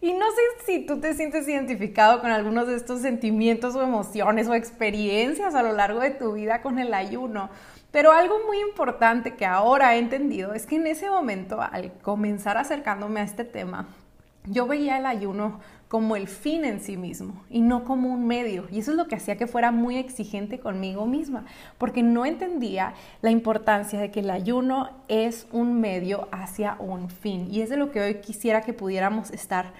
Y 0.00 0.12
no 0.12 0.26
sé 0.26 0.64
si 0.64 0.86
tú 0.86 1.00
te 1.00 1.14
sientes 1.14 1.48
identificado 1.48 2.20
con 2.20 2.30
algunos 2.30 2.68
de 2.68 2.76
estos 2.76 3.00
sentimientos 3.00 3.74
o 3.74 3.82
emociones 3.82 4.46
o 4.46 4.54
experiencias 4.54 5.56
a 5.56 5.62
lo 5.62 5.72
largo 5.72 6.00
de 6.00 6.10
tu 6.10 6.34
vida 6.34 6.62
con 6.62 6.78
el 6.78 6.94
ayuno. 6.94 7.50
Pero 7.90 8.12
algo 8.12 8.34
muy 8.46 8.60
importante 8.60 9.34
que 9.34 9.46
ahora 9.46 9.94
he 9.94 9.98
entendido 9.98 10.52
es 10.52 10.66
que 10.66 10.76
en 10.76 10.86
ese 10.86 11.08
momento, 11.08 11.60
al 11.62 11.92
comenzar 12.02 12.58
acercándome 12.58 13.20
a 13.20 13.24
este 13.24 13.44
tema, 13.44 13.88
yo 14.44 14.66
veía 14.66 14.98
el 14.98 15.06
ayuno 15.06 15.60
como 15.88 16.16
el 16.16 16.28
fin 16.28 16.66
en 16.66 16.80
sí 16.80 16.98
mismo 16.98 17.42
y 17.48 17.62
no 17.62 17.84
como 17.84 18.12
un 18.12 18.26
medio. 18.26 18.66
Y 18.70 18.80
eso 18.80 18.90
es 18.90 18.96
lo 18.96 19.08
que 19.08 19.16
hacía 19.16 19.38
que 19.38 19.46
fuera 19.46 19.72
muy 19.72 19.96
exigente 19.96 20.60
conmigo 20.60 21.06
misma, 21.06 21.46
porque 21.78 22.02
no 22.02 22.26
entendía 22.26 22.92
la 23.22 23.30
importancia 23.30 23.98
de 23.98 24.10
que 24.10 24.20
el 24.20 24.30
ayuno 24.30 24.90
es 25.08 25.46
un 25.50 25.80
medio 25.80 26.28
hacia 26.30 26.76
un 26.78 27.08
fin. 27.08 27.48
Y 27.50 27.62
es 27.62 27.70
de 27.70 27.78
lo 27.78 27.90
que 27.90 28.00
hoy 28.00 28.14
quisiera 28.16 28.60
que 28.60 28.74
pudiéramos 28.74 29.30
estar 29.30 29.72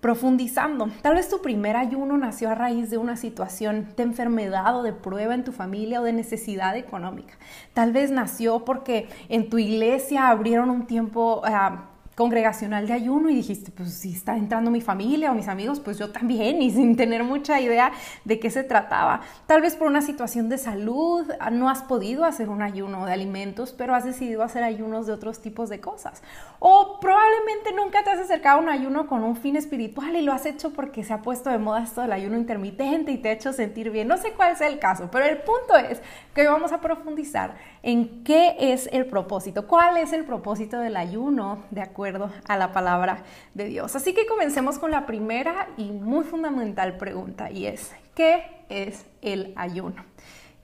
profundizando. 0.00 0.88
Tal 1.02 1.14
vez 1.14 1.28
tu 1.28 1.42
primer 1.42 1.76
ayuno 1.76 2.16
nació 2.16 2.50
a 2.50 2.54
raíz 2.54 2.90
de 2.90 2.98
una 2.98 3.16
situación 3.16 3.88
de 3.96 4.02
enfermedad 4.02 4.78
o 4.78 4.82
de 4.82 4.92
prueba 4.92 5.34
en 5.34 5.44
tu 5.44 5.52
familia 5.52 6.00
o 6.00 6.04
de 6.04 6.12
necesidad 6.12 6.76
económica. 6.76 7.34
Tal 7.74 7.92
vez 7.92 8.10
nació 8.10 8.64
porque 8.64 9.08
en 9.28 9.50
tu 9.50 9.58
iglesia 9.58 10.28
abrieron 10.30 10.70
un 10.70 10.86
tiempo... 10.86 11.42
Ah, 11.44 11.89
congregacional 12.20 12.86
de 12.86 12.92
ayuno 12.92 13.30
y 13.30 13.34
dijiste, 13.34 13.70
pues 13.70 13.94
si 13.94 14.12
está 14.12 14.36
entrando 14.36 14.70
mi 14.70 14.82
familia 14.82 15.32
o 15.32 15.34
mis 15.34 15.48
amigos, 15.48 15.80
pues 15.80 15.98
yo 15.98 16.10
también 16.12 16.60
y 16.60 16.70
sin 16.70 16.94
tener 16.94 17.24
mucha 17.24 17.58
idea 17.62 17.92
de 18.26 18.38
qué 18.38 18.50
se 18.50 18.62
trataba. 18.62 19.22
Tal 19.46 19.62
vez 19.62 19.74
por 19.74 19.86
una 19.88 20.02
situación 20.02 20.50
de 20.50 20.58
salud 20.58 21.26
no 21.50 21.70
has 21.70 21.82
podido 21.82 22.26
hacer 22.26 22.50
un 22.50 22.60
ayuno 22.60 23.06
de 23.06 23.14
alimentos, 23.14 23.72
pero 23.72 23.94
has 23.94 24.04
decidido 24.04 24.42
hacer 24.42 24.62
ayunos 24.62 25.06
de 25.06 25.14
otros 25.14 25.40
tipos 25.40 25.70
de 25.70 25.80
cosas. 25.80 26.22
O 26.58 26.98
probablemente 27.00 27.72
nunca 27.72 28.04
te 28.04 28.10
has 28.10 28.18
acercado 28.18 28.58
a 28.58 28.62
un 28.64 28.68
ayuno 28.68 29.06
con 29.06 29.24
un 29.24 29.36
fin 29.36 29.56
espiritual 29.56 30.14
y 30.14 30.20
lo 30.20 30.34
has 30.34 30.44
hecho 30.44 30.74
porque 30.74 31.04
se 31.04 31.14
ha 31.14 31.22
puesto 31.22 31.48
de 31.48 31.56
moda 31.56 31.82
esto 31.82 32.02
del 32.02 32.12
ayuno 32.12 32.36
intermitente 32.36 33.12
y 33.12 33.16
te 33.16 33.30
ha 33.30 33.32
hecho 33.32 33.54
sentir 33.54 33.90
bien. 33.90 34.08
No 34.08 34.18
sé 34.18 34.32
cuál 34.32 34.52
es 34.52 34.60
el 34.60 34.78
caso, 34.78 35.08
pero 35.10 35.24
el 35.24 35.38
punto 35.38 35.74
es 35.90 36.02
que 36.34 36.46
vamos 36.46 36.72
a 36.72 36.82
profundizar 36.82 37.54
en 37.82 38.24
qué 38.24 38.56
es 38.58 38.90
el 38.92 39.06
propósito, 39.06 39.66
cuál 39.66 39.96
es 39.96 40.12
el 40.12 40.26
propósito 40.26 40.78
del 40.78 40.98
ayuno 40.98 41.62
de 41.70 41.80
acuerdo 41.80 42.09
a 42.48 42.56
la 42.56 42.72
palabra 42.72 43.24
de 43.54 43.66
Dios. 43.66 43.96
Así 43.96 44.14
que 44.14 44.26
comencemos 44.26 44.78
con 44.78 44.90
la 44.90 45.06
primera 45.06 45.68
y 45.76 45.90
muy 45.90 46.24
fundamental 46.24 46.96
pregunta 46.96 47.50
y 47.50 47.66
es, 47.66 47.92
¿qué 48.14 48.44
es 48.68 49.06
el 49.22 49.52
ayuno? 49.56 50.04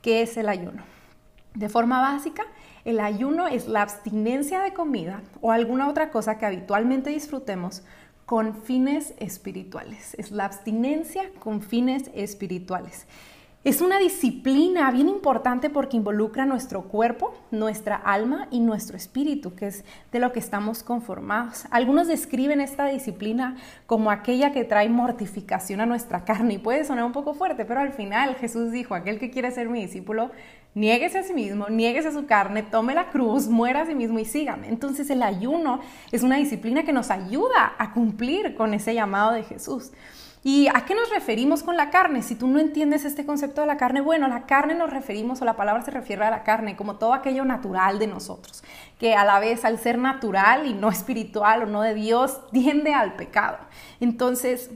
¿Qué 0.02 0.22
es 0.22 0.36
el 0.36 0.48
ayuno? 0.48 0.82
De 1.54 1.68
forma 1.68 2.00
básica, 2.00 2.44
el 2.84 3.00
ayuno 3.00 3.48
es 3.48 3.66
la 3.66 3.82
abstinencia 3.82 4.60
de 4.60 4.72
comida 4.72 5.22
o 5.40 5.50
alguna 5.50 5.88
otra 5.88 6.10
cosa 6.10 6.38
que 6.38 6.46
habitualmente 6.46 7.10
disfrutemos 7.10 7.82
con 8.26 8.54
fines 8.62 9.14
espirituales. 9.18 10.14
Es 10.14 10.30
la 10.30 10.44
abstinencia 10.44 11.30
con 11.38 11.62
fines 11.62 12.10
espirituales. 12.14 13.06
Es 13.66 13.80
una 13.80 13.98
disciplina 13.98 14.88
bien 14.92 15.08
importante 15.08 15.70
porque 15.70 15.96
involucra 15.96 16.46
nuestro 16.46 16.82
cuerpo, 16.82 17.34
nuestra 17.50 17.96
alma 17.96 18.46
y 18.52 18.60
nuestro 18.60 18.96
espíritu, 18.96 19.56
que 19.56 19.66
es 19.66 19.84
de 20.12 20.20
lo 20.20 20.30
que 20.30 20.38
estamos 20.38 20.84
conformados. 20.84 21.64
Algunos 21.72 22.06
describen 22.06 22.60
esta 22.60 22.86
disciplina 22.86 23.56
como 23.86 24.12
aquella 24.12 24.52
que 24.52 24.62
trae 24.62 24.88
mortificación 24.88 25.80
a 25.80 25.86
nuestra 25.86 26.24
carne 26.24 26.54
y 26.54 26.58
puede 26.58 26.84
sonar 26.84 27.06
un 27.06 27.10
poco 27.10 27.34
fuerte, 27.34 27.64
pero 27.64 27.80
al 27.80 27.92
final 27.92 28.36
Jesús 28.36 28.70
dijo, 28.70 28.94
aquel 28.94 29.18
que 29.18 29.32
quiere 29.32 29.50
ser 29.50 29.68
mi 29.68 29.82
discípulo, 29.82 30.30
niéguese 30.76 31.18
a 31.18 31.22
sí 31.24 31.34
mismo, 31.34 31.68
niéguese 31.68 32.06
a 32.06 32.12
su 32.12 32.24
carne, 32.24 32.62
tome 32.62 32.94
la 32.94 33.10
cruz, 33.10 33.48
muera 33.48 33.82
a 33.82 33.86
sí 33.86 33.96
mismo 33.96 34.20
y 34.20 34.26
sígame. 34.26 34.68
Entonces 34.68 35.10
el 35.10 35.24
ayuno 35.24 35.80
es 36.12 36.22
una 36.22 36.36
disciplina 36.36 36.84
que 36.84 36.92
nos 36.92 37.10
ayuda 37.10 37.74
a 37.78 37.92
cumplir 37.92 38.54
con 38.54 38.74
ese 38.74 38.94
llamado 38.94 39.32
de 39.32 39.42
Jesús. 39.42 39.90
¿Y 40.48 40.68
a 40.68 40.84
qué 40.84 40.94
nos 40.94 41.10
referimos 41.10 41.64
con 41.64 41.76
la 41.76 41.90
carne? 41.90 42.22
Si 42.22 42.36
tú 42.36 42.46
no 42.46 42.60
entiendes 42.60 43.04
este 43.04 43.26
concepto 43.26 43.62
de 43.62 43.66
la 43.66 43.76
carne, 43.76 44.00
bueno, 44.00 44.28
la 44.28 44.46
carne 44.46 44.76
nos 44.76 44.90
referimos, 44.90 45.42
o 45.42 45.44
la 45.44 45.56
palabra 45.56 45.82
se 45.82 45.90
refiere 45.90 46.24
a 46.24 46.30
la 46.30 46.44
carne, 46.44 46.76
como 46.76 46.98
todo 46.98 47.14
aquello 47.14 47.44
natural 47.44 47.98
de 47.98 48.06
nosotros, 48.06 48.62
que 49.00 49.16
a 49.16 49.24
la 49.24 49.40
vez 49.40 49.64
al 49.64 49.80
ser 49.80 49.98
natural 49.98 50.64
y 50.68 50.72
no 50.72 50.88
espiritual 50.88 51.64
o 51.64 51.66
no 51.66 51.82
de 51.82 51.94
Dios, 51.94 52.38
tiende 52.52 52.94
al 52.94 53.14
pecado. 53.16 53.58
Entonces, 53.98 54.70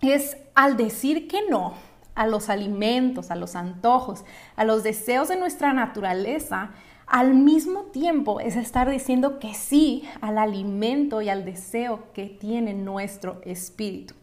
es 0.00 0.38
al 0.54 0.78
decir 0.78 1.28
que 1.28 1.46
no 1.46 1.74
a 2.14 2.26
los 2.26 2.48
alimentos, 2.48 3.30
a 3.30 3.36
los 3.36 3.54
antojos, 3.54 4.24
a 4.56 4.64
los 4.64 4.82
deseos 4.82 5.28
de 5.28 5.36
nuestra 5.36 5.74
naturaleza, 5.74 6.70
al 7.06 7.34
mismo 7.34 7.82
tiempo 7.82 8.40
es 8.40 8.56
estar 8.56 8.88
diciendo 8.88 9.38
que 9.38 9.52
sí 9.52 10.08
al 10.22 10.38
alimento 10.38 11.20
y 11.20 11.28
al 11.28 11.44
deseo 11.44 12.10
que 12.14 12.28
tiene 12.28 12.72
nuestro 12.72 13.42
espíritu. 13.44 14.14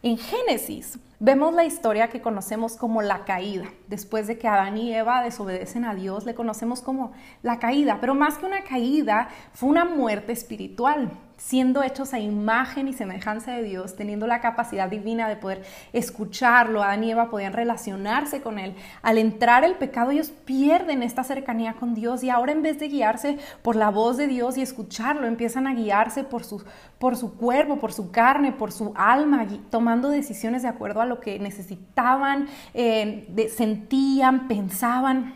En 0.00 0.16
Génesis 0.16 1.00
vemos 1.18 1.52
la 1.52 1.64
historia 1.64 2.08
que 2.08 2.20
conocemos 2.20 2.76
como 2.76 3.02
la 3.02 3.24
caída. 3.24 3.64
Después 3.88 4.28
de 4.28 4.38
que 4.38 4.46
Adán 4.46 4.76
y 4.76 4.94
Eva 4.94 5.24
desobedecen 5.24 5.84
a 5.84 5.96
Dios, 5.96 6.24
le 6.24 6.36
conocemos 6.36 6.82
como 6.82 7.10
la 7.42 7.58
caída. 7.58 7.98
Pero 8.00 8.14
más 8.14 8.38
que 8.38 8.46
una 8.46 8.62
caída, 8.62 9.28
fue 9.52 9.68
una 9.68 9.84
muerte 9.84 10.30
espiritual 10.30 11.10
siendo 11.38 11.84
hechos 11.84 12.12
a 12.12 12.18
imagen 12.18 12.88
y 12.88 12.92
semejanza 12.92 13.52
de 13.52 13.62
Dios, 13.62 13.94
teniendo 13.96 14.26
la 14.26 14.40
capacidad 14.40 14.90
divina 14.90 15.28
de 15.28 15.36
poder 15.36 15.62
escucharlo, 15.92 16.82
Adán 16.82 17.04
y 17.04 17.12
Eva 17.12 17.30
podían 17.30 17.52
relacionarse 17.52 18.42
con 18.42 18.58
Él. 18.58 18.74
Al 19.02 19.18
entrar 19.18 19.64
el 19.64 19.76
pecado, 19.76 20.10
ellos 20.10 20.30
pierden 20.44 21.02
esta 21.02 21.22
cercanía 21.22 21.74
con 21.74 21.94
Dios 21.94 22.24
y 22.24 22.30
ahora 22.30 22.52
en 22.52 22.62
vez 22.62 22.80
de 22.80 22.88
guiarse 22.88 23.38
por 23.62 23.76
la 23.76 23.90
voz 23.90 24.16
de 24.16 24.26
Dios 24.26 24.58
y 24.58 24.62
escucharlo, 24.62 25.26
empiezan 25.26 25.68
a 25.68 25.74
guiarse 25.74 26.24
por 26.24 26.42
su, 26.44 26.62
por 26.98 27.16
su 27.16 27.34
cuerpo, 27.36 27.78
por 27.78 27.92
su 27.92 28.10
carne, 28.10 28.50
por 28.50 28.72
su 28.72 28.92
alma, 28.96 29.46
tomando 29.70 30.08
decisiones 30.10 30.62
de 30.62 30.68
acuerdo 30.68 31.00
a 31.00 31.06
lo 31.06 31.20
que 31.20 31.38
necesitaban, 31.38 32.48
eh, 32.74 33.48
sentían, 33.56 34.48
pensaban. 34.48 35.34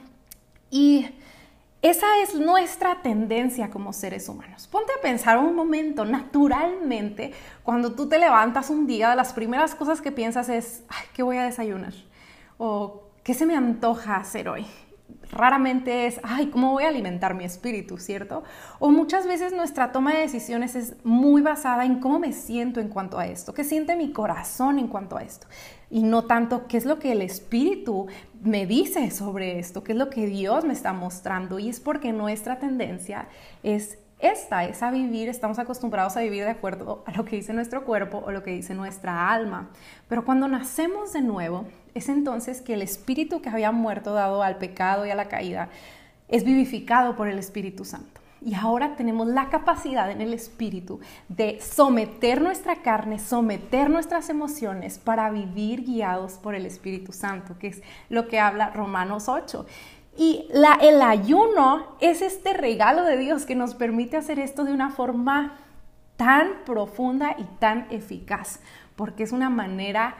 Y 0.69 1.07
esa 1.83 2.07
es 2.23 2.35
nuestra 2.37 3.03
tendencia 3.03 3.69
como 3.69 3.93
seres 3.93 4.29
humanos. 4.29 4.69
Ponte 4.69 4.93
a 4.97 5.03
pensar 5.03 5.39
un 5.39 5.55
momento, 5.55 6.05
naturalmente, 6.05 7.33
cuando 7.65 7.93
tú 7.93 8.09
te 8.09 8.19
levantas 8.19 8.71
un 8.71 8.87
día, 8.87 9.17
las 9.17 9.33
primeras 9.33 9.75
cosas 9.75 10.01
que 10.01 10.13
piensas 10.13 10.49
es, 10.49 10.85
¿qué 11.13 11.25
voy 11.25 11.39
a 11.39 11.45
desayunar? 11.45 11.93
O 12.57 13.03
¿qué 13.25 13.35
se 13.35 13.47
me 13.47 13.57
antoja 13.57 14.17
hacer 14.17 14.49
hoy? 14.49 14.67
Raramente 15.31 16.07
es, 16.07 16.21
ay, 16.23 16.47
¿cómo 16.47 16.73
voy 16.73 16.85
a 16.85 16.89
alimentar 16.89 17.35
mi 17.35 17.45
espíritu, 17.45 17.99
cierto? 17.99 18.43
O 18.79 18.91
muchas 18.91 19.27
veces 19.27 19.53
nuestra 19.53 19.93
toma 19.93 20.13
de 20.15 20.21
decisiones 20.21 20.75
es 20.75 20.97
muy 21.05 21.43
basada 21.43 21.85
en 21.85 22.01
cómo 22.01 22.19
me 22.19 22.33
siento 22.33 22.81
en 22.81 22.89
cuanto 22.89 23.19
a 23.19 23.27
esto, 23.27 23.55
qué 23.55 23.65
siente 23.65 23.97
mi 23.97 24.13
corazón 24.13 24.79
en 24.79 24.89
cuanto 24.89 25.17
a 25.17 25.23
esto, 25.23 25.47
y 25.91 26.03
no 26.03 26.25
tanto 26.25 26.67
qué 26.67 26.77
es 26.77 26.85
lo 26.85 26.99
que 26.99 27.13
el 27.13 27.23
espíritu 27.23 28.07
me 28.43 28.67
dice 28.67 29.11
sobre 29.11 29.59
esto, 29.59 29.83
qué 29.85 29.93
es 29.93 29.99
lo 29.99 30.11
que 30.11 30.27
Dios 30.27 30.65
me 30.65 30.73
está 30.73 30.93
mostrando, 30.93 31.59
y 31.59 31.69
es 31.69 31.81
porque 31.81 32.13
nuestra 32.13 32.59
tendencia 32.59 33.29
es 33.63 33.99
esta 34.23 34.65
es 34.65 34.83
a 34.83 34.91
vivir, 34.91 35.29
estamos 35.29 35.59
acostumbrados 35.59 36.17
a 36.17 36.21
vivir 36.21 36.45
de 36.45 36.51
acuerdo 36.51 37.03
a 37.07 37.13
lo 37.13 37.25
que 37.25 37.37
dice 37.37 37.53
nuestro 37.53 37.85
cuerpo 37.85 38.23
o 38.25 38.31
lo 38.31 38.43
que 38.43 38.53
dice 38.53 38.73
nuestra 38.75 39.31
alma. 39.31 39.71
Pero 40.09 40.25
cuando 40.25 40.47
nacemos 40.47 41.13
de 41.13 41.23
nuevo, 41.23 41.67
es 41.95 42.09
entonces 42.09 42.63
que 42.63 42.75
el 42.75 42.83
espíritu 42.83 43.43
que 43.43 43.51
había 43.51 43.73
muerto 43.73 44.15
dado 44.15 44.43
al 44.43 44.57
pecado 44.59 45.05
y 45.05 45.11
a 45.11 45.17
la 45.17 45.29
caída 45.29 45.69
es 46.29 46.45
vivificado 46.45 47.17
por 47.17 47.29
el 47.29 47.39
Espíritu 47.39 47.85
Santo. 47.85 48.21
Y 48.45 48.55
ahora 48.55 48.97
tenemos 48.97 49.29
la 49.29 49.51
capacidad 49.51 50.11
en 50.11 50.21
el 50.21 50.33
espíritu 50.33 51.01
de 51.29 51.61
someter 51.61 52.43
nuestra 52.43 52.83
carne, 52.83 53.19
someter 53.19 53.89
nuestras 53.89 54.31
emociones 54.31 54.99
para 54.99 55.31
vivir 55.31 55.85
guiados 55.85 56.35
por 56.35 56.55
el 56.55 56.67
Espíritu 56.67 57.13
Santo, 57.13 57.57
que 57.59 57.69
es 57.69 57.83
lo 58.09 58.27
que 58.27 58.41
habla 58.41 58.71
Romanos 58.71 59.29
8. 59.29 59.67
Y 60.17 60.47
el 60.51 61.03
ayuno 61.03 61.97
es 62.01 62.21
este 62.21 62.53
regalo 62.53 63.05
de 63.05 63.17
Dios 63.17 63.47
que 63.47 63.55
nos 63.55 63.75
permite 63.75 64.17
hacer 64.17 64.39
esto 64.39 64.65
de 64.65 64.73
una 64.73 64.91
forma 64.91 65.57
tan 66.17 66.65
profunda 66.67 67.35
y 67.39 67.45
tan 67.59 67.87
eficaz, 67.91 68.61
porque 68.95 69.23
es 69.23 69.33
una 69.33 69.49
manera 69.49 70.17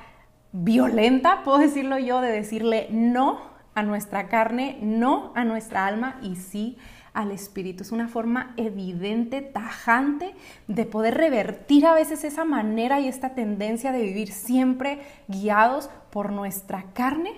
violenta, 0.53 1.43
puedo 1.45 1.59
decirlo 1.59 1.99
yo, 1.99 2.21
de 2.21 2.33
decirle 2.33 2.89
no 2.91 3.41
a 3.75 3.83
nuestra 3.83 4.29
carne, 4.29 4.79
no 4.83 5.33
a 5.35 5.45
nuestra 5.45 5.87
alma 5.87 6.19
y 6.23 6.37
sí 6.37 6.79
al 7.15 7.31
espíritu. 7.31 7.83
Es 7.83 7.93
una 7.93 8.09
forma 8.09 8.55
evidente, 8.57 9.43
tajante, 9.43 10.35
de 10.69 10.87
poder 10.87 11.15
revertir 11.15 11.87
a 11.87 11.95
veces 11.95 12.25
esa 12.25 12.45
manera 12.45 13.01
y 13.01 13.09
esta 13.09 13.35
tendencia 13.35 13.93
de 13.93 14.03
vivir 14.03 14.33
siempre 14.33 15.03
guiados 15.29 15.91
por 16.11 16.33
nuestra 16.33 16.85
carne 16.95 17.33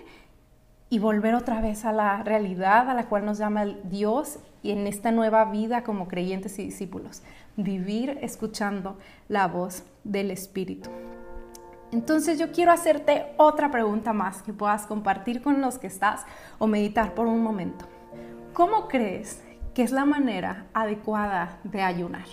y 0.94 1.00
volver 1.00 1.34
otra 1.34 1.60
vez 1.60 1.84
a 1.84 1.92
la 1.92 2.22
realidad 2.22 2.88
a 2.88 2.94
la 2.94 3.08
cual 3.08 3.24
nos 3.24 3.38
llama 3.38 3.64
Dios 3.64 4.38
y 4.62 4.70
en 4.70 4.86
esta 4.86 5.10
nueva 5.10 5.44
vida 5.46 5.82
como 5.82 6.06
creyentes 6.06 6.56
y 6.60 6.66
discípulos, 6.66 7.24
vivir 7.56 8.16
escuchando 8.22 8.96
la 9.26 9.48
voz 9.48 9.82
del 10.04 10.30
Espíritu. 10.30 10.90
Entonces 11.90 12.38
yo 12.38 12.52
quiero 12.52 12.70
hacerte 12.70 13.26
otra 13.38 13.72
pregunta 13.72 14.12
más 14.12 14.40
que 14.42 14.52
puedas 14.52 14.86
compartir 14.86 15.42
con 15.42 15.60
los 15.60 15.78
que 15.78 15.88
estás 15.88 16.26
o 16.60 16.68
meditar 16.68 17.12
por 17.14 17.26
un 17.26 17.42
momento. 17.42 17.86
¿Cómo 18.52 18.86
crees 18.86 19.42
que 19.74 19.82
es 19.82 19.90
la 19.90 20.04
manera 20.04 20.66
adecuada 20.74 21.58
de 21.64 21.82
ayunar? 21.82 22.26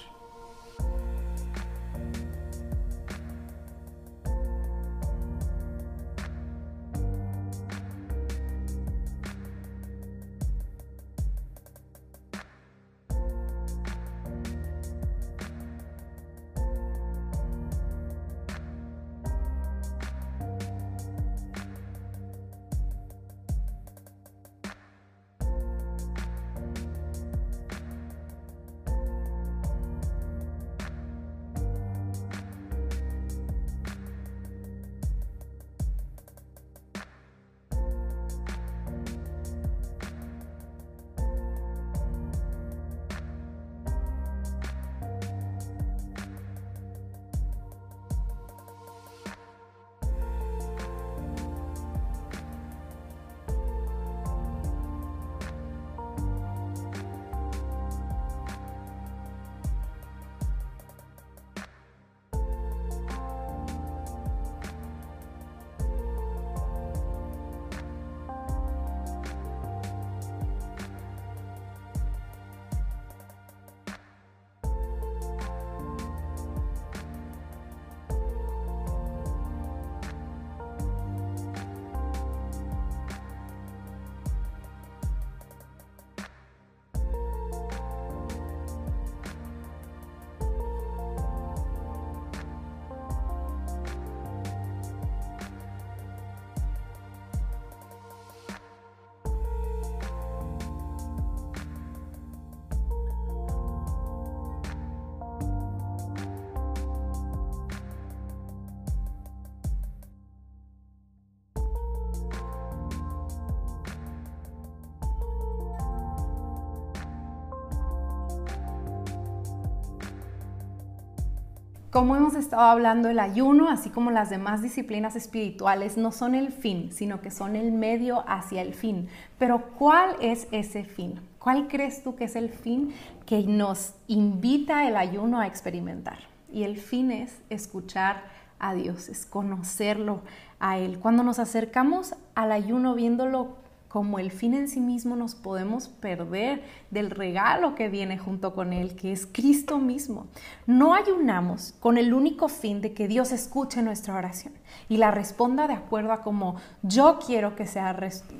Como 121.91 122.15
hemos 122.15 122.35
estado 122.35 122.61
hablando, 122.61 123.09
el 123.09 123.19
ayuno, 123.19 123.69
así 123.69 123.89
como 123.89 124.11
las 124.11 124.29
demás 124.29 124.61
disciplinas 124.61 125.17
espirituales, 125.17 125.97
no 125.97 126.13
son 126.13 126.35
el 126.35 126.53
fin, 126.53 126.89
sino 126.93 127.19
que 127.19 127.31
son 127.31 127.57
el 127.57 127.73
medio 127.73 128.23
hacia 128.29 128.61
el 128.61 128.73
fin. 128.73 129.09
Pero 129.37 129.61
¿cuál 129.77 130.15
es 130.21 130.47
ese 130.51 130.85
fin? 130.85 131.19
¿Cuál 131.37 131.67
crees 131.67 132.01
tú 132.01 132.15
que 132.15 132.23
es 132.23 132.37
el 132.37 132.47
fin 132.47 132.93
que 133.25 133.43
nos 133.43 133.95
invita 134.07 134.87
el 134.87 134.95
ayuno 134.95 135.41
a 135.41 135.47
experimentar? 135.47 136.19
Y 136.49 136.63
el 136.63 136.77
fin 136.77 137.11
es 137.11 137.37
escuchar 137.49 138.23
a 138.57 138.73
Dios, 138.73 139.09
es 139.09 139.25
conocerlo 139.25 140.21
a 140.61 140.77
Él. 140.77 140.97
Cuando 140.97 141.23
nos 141.23 141.39
acercamos 141.39 142.15
al 142.35 142.53
ayuno 142.53 142.95
viéndolo 142.95 143.57
como 143.91 144.19
el 144.19 144.31
fin 144.31 144.53
en 144.53 144.69
sí 144.69 144.79
mismo 144.79 145.17
nos 145.17 145.35
podemos 145.35 145.89
perder 145.89 146.63
del 146.91 147.09
regalo 147.09 147.75
que 147.75 147.89
viene 147.89 148.17
junto 148.17 148.55
con 148.55 148.71
él, 148.71 148.95
que 148.95 149.11
es 149.11 149.27
Cristo 149.29 149.79
mismo. 149.79 150.27
No 150.65 150.93
ayunamos 150.93 151.73
con 151.81 151.97
el 151.97 152.13
único 152.13 152.47
fin 152.47 152.79
de 152.79 152.93
que 152.93 153.09
Dios 153.09 153.33
escuche 153.33 153.81
nuestra 153.81 154.15
oración 154.15 154.53
y 154.87 154.95
la 154.95 155.11
responda 155.11 155.67
de 155.67 155.73
acuerdo 155.73 156.13
a 156.13 156.21
como 156.21 156.55
yo 156.83 157.19
quiero 157.25 157.57
que 157.57 157.67
sea 157.67 157.91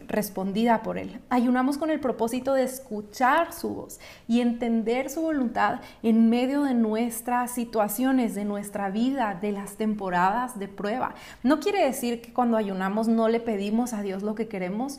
respondida 0.08 0.84
por 0.84 0.98
él. 0.98 1.20
Ayunamos 1.30 1.78
con 1.78 1.90
el 1.90 2.00
propósito 2.00 2.54
de 2.54 2.64
escuchar 2.64 3.52
su 3.52 3.76
voz 3.76 4.00
y 4.30 4.40
entender 4.40 5.10
su 5.10 5.22
voluntad 5.22 5.82
en 6.02 6.30
medio 6.30 6.64
de 6.64 6.74
nuestras 6.74 7.52
situaciones, 7.52 8.36
de 8.36 8.46
nuestra 8.46 8.90
vida, 8.90 9.38
de 9.42 9.52
las 9.52 9.76
temporadas 9.76 10.58
de 10.58 10.70
prueba. 10.70 11.14
No 11.44 11.60
quiere 11.60 11.84
decir 11.84 12.22
que 12.22 12.32
cuando 12.32 12.56
ayunamos 12.56 13.10
no 13.10 13.28
le 13.28 13.42
pedimos 13.42 13.92
a 13.92 14.02
Dios 14.02 14.24
lo 14.24 14.36
que 14.36 14.48
queremos, 14.48 14.98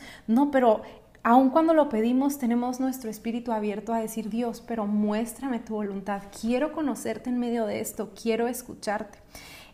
pero 0.51 0.81
aun 1.23 1.49
cuando 1.49 1.73
lo 1.73 1.89
pedimos, 1.89 2.37
tenemos 2.37 2.79
nuestro 2.79 3.09
espíritu 3.09 3.51
abierto 3.51 3.93
a 3.93 3.99
decir, 3.99 4.29
Dios, 4.29 4.61
pero 4.65 4.85
muéstrame 4.85 5.59
tu 5.59 5.75
voluntad. 5.75 6.23
Quiero 6.41 6.73
conocerte 6.73 7.29
en 7.29 7.39
medio 7.39 7.65
de 7.65 7.79
esto, 7.79 8.11
quiero 8.21 8.47
escucharte. 8.47 9.19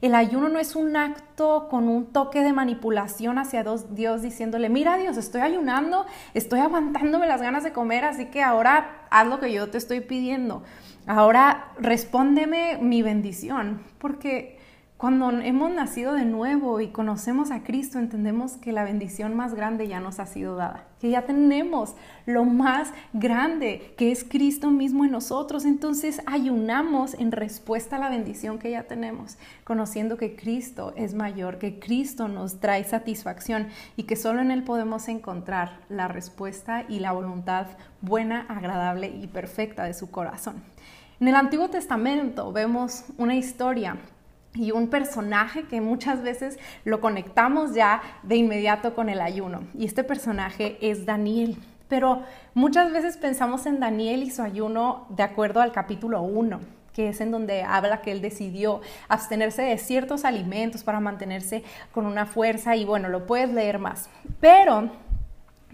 El 0.01 0.15
ayuno 0.15 0.47
no 0.47 0.59
es 0.59 0.77
un 0.77 0.95
acto 0.95 1.67
con 1.69 1.89
un 1.89 2.13
toque 2.13 2.41
de 2.41 2.53
manipulación 2.53 3.37
hacia 3.37 3.65
Dios 3.89 4.21
diciéndole, 4.21 4.69
mira 4.69 4.97
Dios, 4.97 5.17
estoy 5.17 5.41
ayunando, 5.41 6.05
estoy 6.33 6.61
aguantándome 6.61 7.27
las 7.27 7.41
ganas 7.41 7.63
de 7.65 7.73
comer, 7.73 8.05
así 8.05 8.27
que 8.27 8.41
ahora 8.41 9.07
haz 9.09 9.27
lo 9.27 9.39
que 9.39 9.51
yo 9.51 9.69
te 9.69 9.77
estoy 9.77 9.99
pidiendo. 9.99 10.63
Ahora 11.05 11.71
respóndeme 11.79 12.77
mi 12.79 13.01
bendición, 13.01 13.81
porque 13.97 14.58
Cuando 14.99 15.31
hemos 15.31 15.71
nacido 15.71 16.11
de 16.11 16.25
nuevo 16.25 16.81
y 16.81 16.89
conocemos 16.89 17.51
a 17.51 17.63
Cristo, 17.63 17.99
entendemos 17.99 18.57
que 18.57 18.73
la 18.73 18.83
bendición 18.83 19.33
más 19.33 19.53
grande 19.53 19.87
ya 19.87 20.01
nos 20.01 20.19
ha 20.19 20.25
sido 20.25 20.57
dada, 20.57 20.87
que 20.99 21.09
ya 21.09 21.21
tenemos 21.21 21.95
lo 22.25 22.43
más 22.43 22.91
grande, 23.13 23.93
que 23.97 24.11
es 24.11 24.25
Cristo 24.25 24.71
mismo 24.71 25.05
en 25.05 25.11
nosotros. 25.11 25.63
Entonces 25.63 26.21
ayunamos 26.25 27.13
en 27.13 27.31
respuesta 27.31 27.95
a 27.95 27.99
la 27.99 28.09
bendición 28.09 28.59
que 28.59 28.71
ya 28.71 28.87
tenemos, 28.87 29.37
conociendo 29.63 30.17
que 30.17 30.35
Cristo 30.35 30.91
es 30.97 31.13
mayor, 31.13 31.59
que 31.59 31.79
Cristo 31.79 32.27
nos 32.27 32.59
trae 32.59 32.83
satisfacción 32.83 33.69
y 33.95 34.03
que 34.03 34.17
solo 34.17 34.41
en 34.41 34.51
Él 34.51 34.65
podemos 34.65 35.07
encontrar 35.07 35.79
la 35.87 36.09
respuesta 36.09 36.83
y 36.89 36.99
la 36.99 37.13
voluntad 37.13 37.67
buena, 38.01 38.45
agradable 38.49 39.07
y 39.07 39.27
perfecta 39.27 39.85
de 39.85 39.93
su 39.93 40.11
corazón. 40.11 40.61
En 41.21 41.29
el 41.29 41.35
Antiguo 41.35 41.69
Testamento 41.69 42.51
vemos 42.51 43.05
una 43.17 43.35
historia 43.35 43.95
y 44.55 44.71
un 44.71 44.89
personaje 44.89 45.63
que 45.63 45.81
muchas 45.81 46.21
veces 46.21 46.57
lo 46.83 47.01
conectamos 47.01 47.73
ya 47.73 48.01
de 48.23 48.35
inmediato 48.35 48.95
con 48.95 49.09
el 49.09 49.21
ayuno. 49.21 49.61
Y 49.73 49.85
este 49.85 50.03
personaje 50.03 50.77
es 50.81 51.05
Daniel. 51.05 51.57
Pero 51.87 52.23
muchas 52.53 52.91
veces 52.91 53.17
pensamos 53.17 53.65
en 53.65 53.79
Daniel 53.79 54.23
y 54.23 54.31
su 54.31 54.41
ayuno 54.41 55.05
de 55.09 55.23
acuerdo 55.23 55.61
al 55.61 55.71
capítulo 55.71 56.21
1 56.21 56.59
que 56.93 57.07
es 57.07 57.21
en 57.21 57.31
donde 57.31 57.63
habla 57.63 58.01
que 58.01 58.11
él 58.11 58.21
decidió 58.21 58.81
abstenerse 59.07 59.61
de 59.61 59.77
ciertos 59.77 60.25
alimentos 60.25 60.83
para 60.83 60.99
mantenerse 60.99 61.63
con 61.93 62.05
una 62.05 62.25
fuerza 62.25 62.75
y 62.75 62.83
bueno, 62.83 63.07
lo 63.07 63.25
puedes 63.25 63.53
leer 63.53 63.79
más. 63.79 64.09
Pero 64.41 64.89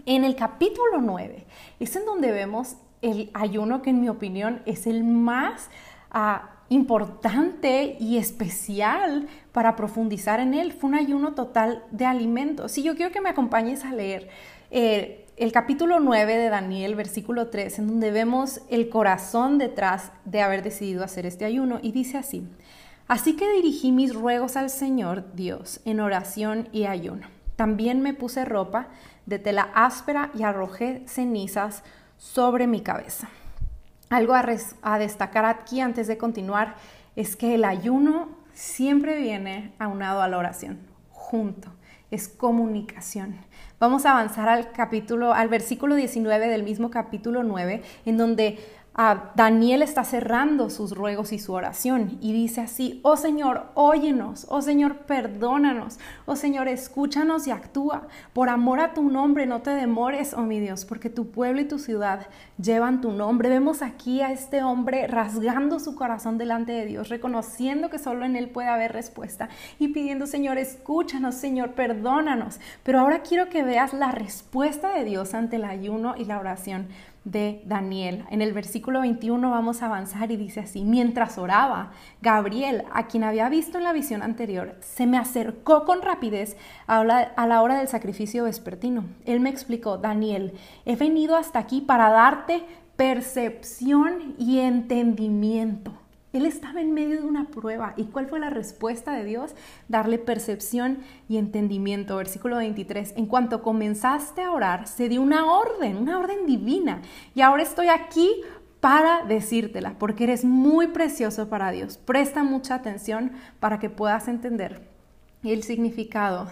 en 0.04 0.24
el 0.24 0.36
capítulo 0.36 1.00
9 1.00 1.44
es 1.80 1.96
en 1.96 2.04
donde 2.04 2.30
vemos 2.30 2.76
el 3.02 3.30
ayuno 3.34 3.82
que 3.82 3.90
en 3.90 4.02
mi 4.02 4.08
opinión 4.08 4.62
es 4.66 4.86
el 4.86 5.02
más... 5.02 5.68
Ah, 6.12 6.55
importante 6.68 7.96
y 8.00 8.18
especial 8.18 9.28
para 9.52 9.76
profundizar 9.76 10.40
en 10.40 10.54
él. 10.54 10.72
Fue 10.72 10.88
un 10.88 10.96
ayuno 10.96 11.34
total 11.34 11.84
de 11.90 12.06
alimentos. 12.06 12.76
Y 12.78 12.82
yo 12.82 12.96
quiero 12.96 13.12
que 13.12 13.20
me 13.20 13.28
acompañes 13.28 13.84
a 13.84 13.92
leer 13.92 14.28
eh, 14.70 15.26
el 15.36 15.52
capítulo 15.52 16.00
9 16.00 16.36
de 16.36 16.48
Daniel, 16.48 16.94
versículo 16.94 17.48
3, 17.48 17.78
en 17.78 17.86
donde 17.88 18.10
vemos 18.10 18.62
el 18.68 18.88
corazón 18.88 19.58
detrás 19.58 20.12
de 20.24 20.40
haber 20.40 20.62
decidido 20.62 21.04
hacer 21.04 21.26
este 21.26 21.44
ayuno. 21.44 21.78
Y 21.82 21.92
dice 21.92 22.18
así, 22.18 22.48
así 23.06 23.36
que 23.36 23.50
dirigí 23.52 23.92
mis 23.92 24.14
ruegos 24.14 24.56
al 24.56 24.70
Señor 24.70 25.34
Dios 25.34 25.80
en 25.84 26.00
oración 26.00 26.68
y 26.72 26.86
ayuno. 26.86 27.28
También 27.56 28.02
me 28.02 28.14
puse 28.14 28.44
ropa 28.44 28.88
de 29.24 29.38
tela 29.38 29.70
áspera 29.74 30.30
y 30.34 30.42
arrojé 30.42 31.02
cenizas 31.06 31.82
sobre 32.18 32.66
mi 32.66 32.80
cabeza. 32.80 33.28
Algo 34.08 34.34
a, 34.34 34.98
destacar 34.98 35.44
aquí 35.44 35.80
antes 35.80 36.06
de 36.06 36.16
continuar 36.16 36.76
es 37.16 37.34
que 37.34 37.56
el 37.56 37.64
ayuno 37.64 38.28
siempre 38.52 39.20
viene 39.20 39.74
aunado 39.80 40.22
a 40.22 40.28
la 40.28 40.38
oración, 40.38 40.78
junto, 41.10 41.72
es 42.12 42.28
comunicación. 42.28 43.34
Vamos 43.80 44.06
a 44.06 44.12
avanzar 44.12 44.48
al 44.48 44.70
capítulo, 44.70 45.34
al 45.34 45.48
versículo 45.48 45.96
19 45.96 46.48
del 46.48 46.62
mismo 46.62 46.88
capítulo 46.88 47.42
9, 47.42 47.82
en 48.04 48.16
donde 48.16 48.58
Daniel 49.34 49.82
está 49.82 50.04
cerrando 50.04 50.70
sus 50.70 50.96
ruegos 50.96 51.34
y 51.34 51.38
su 51.38 51.52
oración 51.52 52.16
y 52.22 52.32
dice 52.32 52.62
así, 52.62 53.00
oh 53.02 53.18
Señor, 53.18 53.66
óyenos, 53.74 54.46
oh 54.48 54.62
Señor, 54.62 55.00
perdónanos, 55.00 55.98
oh 56.24 56.34
Señor, 56.34 56.66
escúchanos 56.66 57.46
y 57.46 57.50
actúa. 57.50 58.08
Por 58.32 58.48
amor 58.48 58.80
a 58.80 58.94
tu 58.94 59.02
nombre, 59.02 59.44
no 59.44 59.60
te 59.60 59.70
demores, 59.70 60.32
oh 60.32 60.42
mi 60.42 60.60
Dios, 60.60 60.86
porque 60.86 61.10
tu 61.10 61.30
pueblo 61.30 61.60
y 61.60 61.68
tu 61.68 61.78
ciudad 61.78 62.26
llevan 62.56 63.02
tu 63.02 63.12
nombre. 63.12 63.50
Vemos 63.50 63.82
aquí 63.82 64.22
a 64.22 64.32
este 64.32 64.62
hombre 64.62 65.06
rasgando 65.08 65.78
su 65.78 65.94
corazón 65.94 66.38
delante 66.38 66.72
de 66.72 66.86
Dios, 66.86 67.10
reconociendo 67.10 67.90
que 67.90 67.98
solo 67.98 68.24
en 68.24 68.34
Él 68.34 68.48
puede 68.48 68.68
haber 68.68 68.92
respuesta 68.92 69.50
y 69.78 69.88
pidiendo, 69.88 70.26
Señor, 70.26 70.56
escúchanos, 70.56 71.34
Señor, 71.34 71.72
perdónanos. 71.72 72.60
Pero 72.82 73.00
ahora 73.00 73.20
quiero 73.20 73.50
que 73.50 73.62
veas 73.62 73.92
la 73.92 74.10
respuesta 74.12 74.94
de 74.94 75.04
Dios 75.04 75.34
ante 75.34 75.56
el 75.56 75.64
ayuno 75.64 76.14
y 76.16 76.24
la 76.24 76.38
oración 76.38 76.88
de 77.26 77.60
Daniel. 77.66 78.24
En 78.30 78.40
el 78.40 78.52
versículo 78.52 79.00
21 79.00 79.50
vamos 79.50 79.82
a 79.82 79.86
avanzar 79.86 80.30
y 80.30 80.36
dice 80.36 80.60
así, 80.60 80.84
mientras 80.84 81.38
oraba, 81.38 81.90
Gabriel, 82.22 82.84
a 82.92 83.08
quien 83.08 83.24
había 83.24 83.48
visto 83.48 83.78
en 83.78 83.84
la 83.84 83.92
visión 83.92 84.22
anterior, 84.22 84.76
se 84.80 85.06
me 85.06 85.18
acercó 85.18 85.84
con 85.84 86.02
rapidez 86.02 86.56
a 86.86 87.02
la, 87.02 87.62
hora 87.62 87.78
del 87.78 87.88
sacrificio 87.88 88.44
vespertino. 88.44 89.04
Él 89.24 89.40
me 89.40 89.50
explicó, 89.50 89.98
Daniel, 89.98 90.54
he 90.84 90.94
venido 90.94 91.36
hasta 91.36 91.58
aquí 91.58 91.80
para 91.80 92.10
darte 92.10 92.62
percepción 92.94 94.36
y 94.38 94.60
entendimiento. 94.60 95.92
Él 96.32 96.44
estaba 96.44 96.80
en 96.80 96.92
medio 96.92 97.20
de 97.20 97.26
una 97.26 97.46
prueba. 97.48 97.94
¿Y 97.96 98.04
cuál 98.04 98.26
fue 98.26 98.40
la 98.40 98.50
respuesta 98.50 99.12
de 99.12 99.24
Dios? 99.24 99.54
Darle 99.88 100.18
percepción 100.18 100.98
y 101.28 101.38
entendimiento. 101.38 102.16
Versículo 102.16 102.56
23. 102.56 103.14
En 103.16 103.26
cuanto 103.26 103.62
comenzaste 103.62 104.42
a 104.42 104.52
orar, 104.52 104.86
se 104.86 105.08
dio 105.08 105.22
una 105.22 105.50
orden, 105.50 105.96
una 105.96 106.18
orden 106.18 106.46
divina. 106.46 107.00
Y 107.34 107.40
ahora 107.40 107.62
estoy 107.62 107.88
aquí 107.88 108.28
para 108.80 109.24
decírtela, 109.24 109.96
porque 109.98 110.24
eres 110.24 110.44
muy 110.44 110.88
precioso 110.88 111.48
para 111.48 111.70
Dios. 111.70 111.96
Presta 111.96 112.44
mucha 112.44 112.74
atención 112.74 113.32
para 113.58 113.78
que 113.78 113.90
puedas 113.90 114.28
entender 114.28 114.88
el 115.42 115.62
significado 115.62 116.48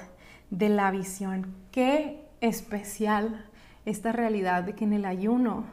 de 0.50 0.68
la 0.68 0.90
visión. 0.90 1.54
Qué 1.70 2.24
especial 2.40 3.44
esta 3.84 4.12
realidad 4.12 4.62
de 4.64 4.74
que 4.74 4.84
en 4.84 4.94
el 4.94 5.04
ayuno 5.04 5.64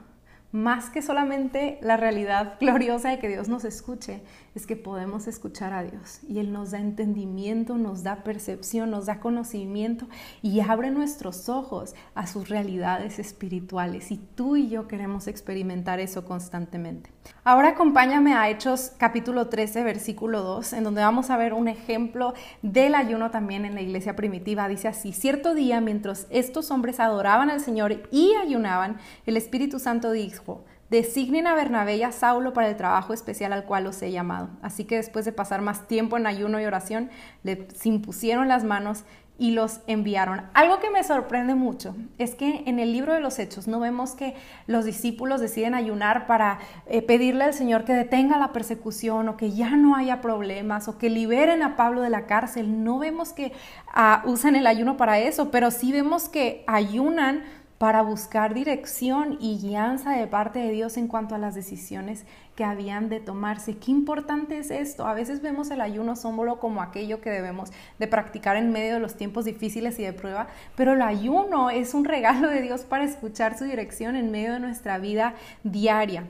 más 0.52 0.90
que 0.90 1.02
solamente 1.02 1.78
la 1.82 1.98
realidad 1.98 2.58
gloriosa 2.60 3.10
de 3.10 3.20
que 3.20 3.30
Dios 3.30 3.48
nos 3.48 3.64
escuche, 3.66 4.22
es 4.54 4.68
que 4.68 4.76
podemos 4.76 5.28
escuchar 5.28 5.74
a 5.74 5.84
Dios 5.84 6.20
y 6.28 6.40
Él 6.40 6.52
nos 6.52 6.72
da 6.72 6.80
entendimiento, 6.80 7.78
nos 7.78 8.04
da 8.04 8.24
percepción, 8.24 8.92
nos 8.92 9.06
da 9.06 9.20
conocimiento 9.20 10.08
y 10.42 10.60
abre 10.60 10.92
nuestros 10.92 11.48
ojos 11.48 11.96
a 12.16 12.28
sus 12.28 12.50
realidades 12.50 13.18
espirituales 13.20 14.12
y 14.12 14.18
tú 14.18 14.58
y 14.58 14.70
yo 14.70 14.88
queremos 14.88 15.28
experimentar 15.28 16.00
eso 16.00 16.26
constantemente. 16.26 17.12
Ahora 17.44 17.70
acompáñame 17.70 18.34
a 18.34 18.50
Hechos 18.50 18.92
capítulo 18.98 19.48
13, 19.48 19.84
versículo 19.84 20.42
2, 20.42 20.74
en 20.74 20.84
donde 20.84 21.02
vamos 21.02 21.30
a 21.30 21.38
ver 21.38 21.54
un 21.54 21.68
ejemplo 21.68 22.34
del 22.62 22.96
ayuno 22.96 23.32
también 23.32 23.64
en 23.64 23.76
la 23.76 23.82
iglesia 23.82 24.16
primitiva. 24.16 24.68
Dice 24.68 24.88
así, 24.88 25.14
cierto 25.14 25.54
día 25.54 25.82
mientras 25.82 26.28
estos 26.30 26.72
hombres 26.72 27.00
adoraban 27.00 27.50
al 27.50 27.62
Señor 27.62 28.02
y 28.12 28.34
ayunaban, 28.36 28.98
el 29.26 29.38
Espíritu 29.38 29.80
Santo 29.80 30.12
dijo, 30.12 30.66
designen 30.92 31.48
a 31.48 31.56
Bernabé 31.56 31.96
y 31.96 32.04
a 32.04 32.12
Saulo 32.12 32.52
para 32.52 32.68
el 32.68 32.76
trabajo 32.76 33.14
especial 33.14 33.54
al 33.54 33.64
cual 33.64 33.86
los 33.86 34.02
he 34.02 34.12
llamado. 34.12 34.50
Así 34.62 34.84
que 34.84 34.98
después 34.98 35.24
de 35.24 35.32
pasar 35.32 35.62
más 35.62 35.88
tiempo 35.88 36.18
en 36.18 36.28
ayuno 36.28 36.60
y 36.60 36.66
oración, 36.66 37.10
les 37.44 37.86
impusieron 37.86 38.50
las 38.50 38.66
manos 38.66 39.06
y 39.40 39.52
los 39.52 39.80
enviaron. 39.88 40.42
Algo 40.54 40.80
que 40.80 40.90
me 40.90 41.04
sorprende 41.06 41.56
mucho 41.56 41.96
es 42.18 42.36
que 42.36 42.64
en 42.66 42.78
el 42.78 42.92
libro 42.92 43.14
de 43.14 43.22
los 43.22 43.40
Hechos 43.40 43.70
no 43.70 43.80
vemos 43.80 44.12
que 44.12 44.36
los 44.68 44.84
discípulos 44.84 45.40
deciden 45.40 45.76
ayunar 45.76 46.28
para 46.28 46.60
eh, 46.88 47.02
pedirle 47.02 47.46
al 47.46 47.54
Señor 47.54 47.86
que 47.86 47.94
detenga 47.94 48.38
la 48.38 48.52
persecución 48.52 49.30
o 49.30 49.38
que 49.38 49.52
ya 49.52 49.78
no 49.78 49.96
haya 49.96 50.20
problemas 50.20 50.90
o 50.90 50.98
que 50.98 51.10
liberen 51.10 51.64
a 51.64 51.78
Pablo 51.78 52.02
de 52.02 52.10
la 52.10 52.26
cárcel. 52.26 52.84
No 52.84 53.00
vemos 53.00 53.32
que 53.32 53.54
ah, 53.94 54.24
usan 54.26 54.58
el 54.58 54.68
ayuno 54.68 54.98
para 54.98 55.20
eso, 55.20 55.52
pero 55.52 55.72
sí 55.72 55.94
vemos 55.94 56.28
que 56.28 56.66
ayunan 56.68 57.44
para 57.82 58.04
buscar 58.04 58.54
dirección 58.54 59.40
y 59.42 59.58
guianza 59.58 60.12
de 60.12 60.28
parte 60.28 60.60
de 60.60 60.72
Dios 60.72 60.98
en 60.98 61.08
cuanto 61.08 61.34
a 61.34 61.40
las 61.40 61.56
decisiones 61.56 62.26
que 62.56 62.64
habían 62.64 63.10
de 63.10 63.20
tomarse. 63.20 63.78
Qué 63.78 63.90
importante 63.90 64.60
es 64.60 64.70
esto. 64.70 65.08
A 65.08 65.16
veces 65.16 65.42
vemos 65.42 65.72
el 65.72 65.82
ayuno 65.82 66.16
solo 66.16 66.60
como 66.60 66.84
aquello 66.84 67.22
que 67.22 67.32
debemos 67.32 67.72
de 67.98 68.06
practicar 68.06 68.56
en 68.56 68.72
medio 68.72 68.94
de 68.94 69.00
los 69.00 69.16
tiempos 69.16 69.46
difíciles 69.46 69.98
y 69.98 70.04
de 70.04 70.14
prueba, 70.14 70.46
pero 70.76 70.94
el 70.94 71.02
ayuno 71.02 71.72
es 71.72 71.96
un 71.96 72.06
regalo 72.06 72.50
de 72.50 72.62
Dios 72.62 72.82
para 72.82 73.04
escuchar 73.04 73.58
su 73.58 73.64
dirección 73.64 74.16
en 74.16 74.30
medio 74.30 74.54
de 74.54 74.60
nuestra 74.60 75.00
vida 75.00 75.34
diaria. 75.64 76.26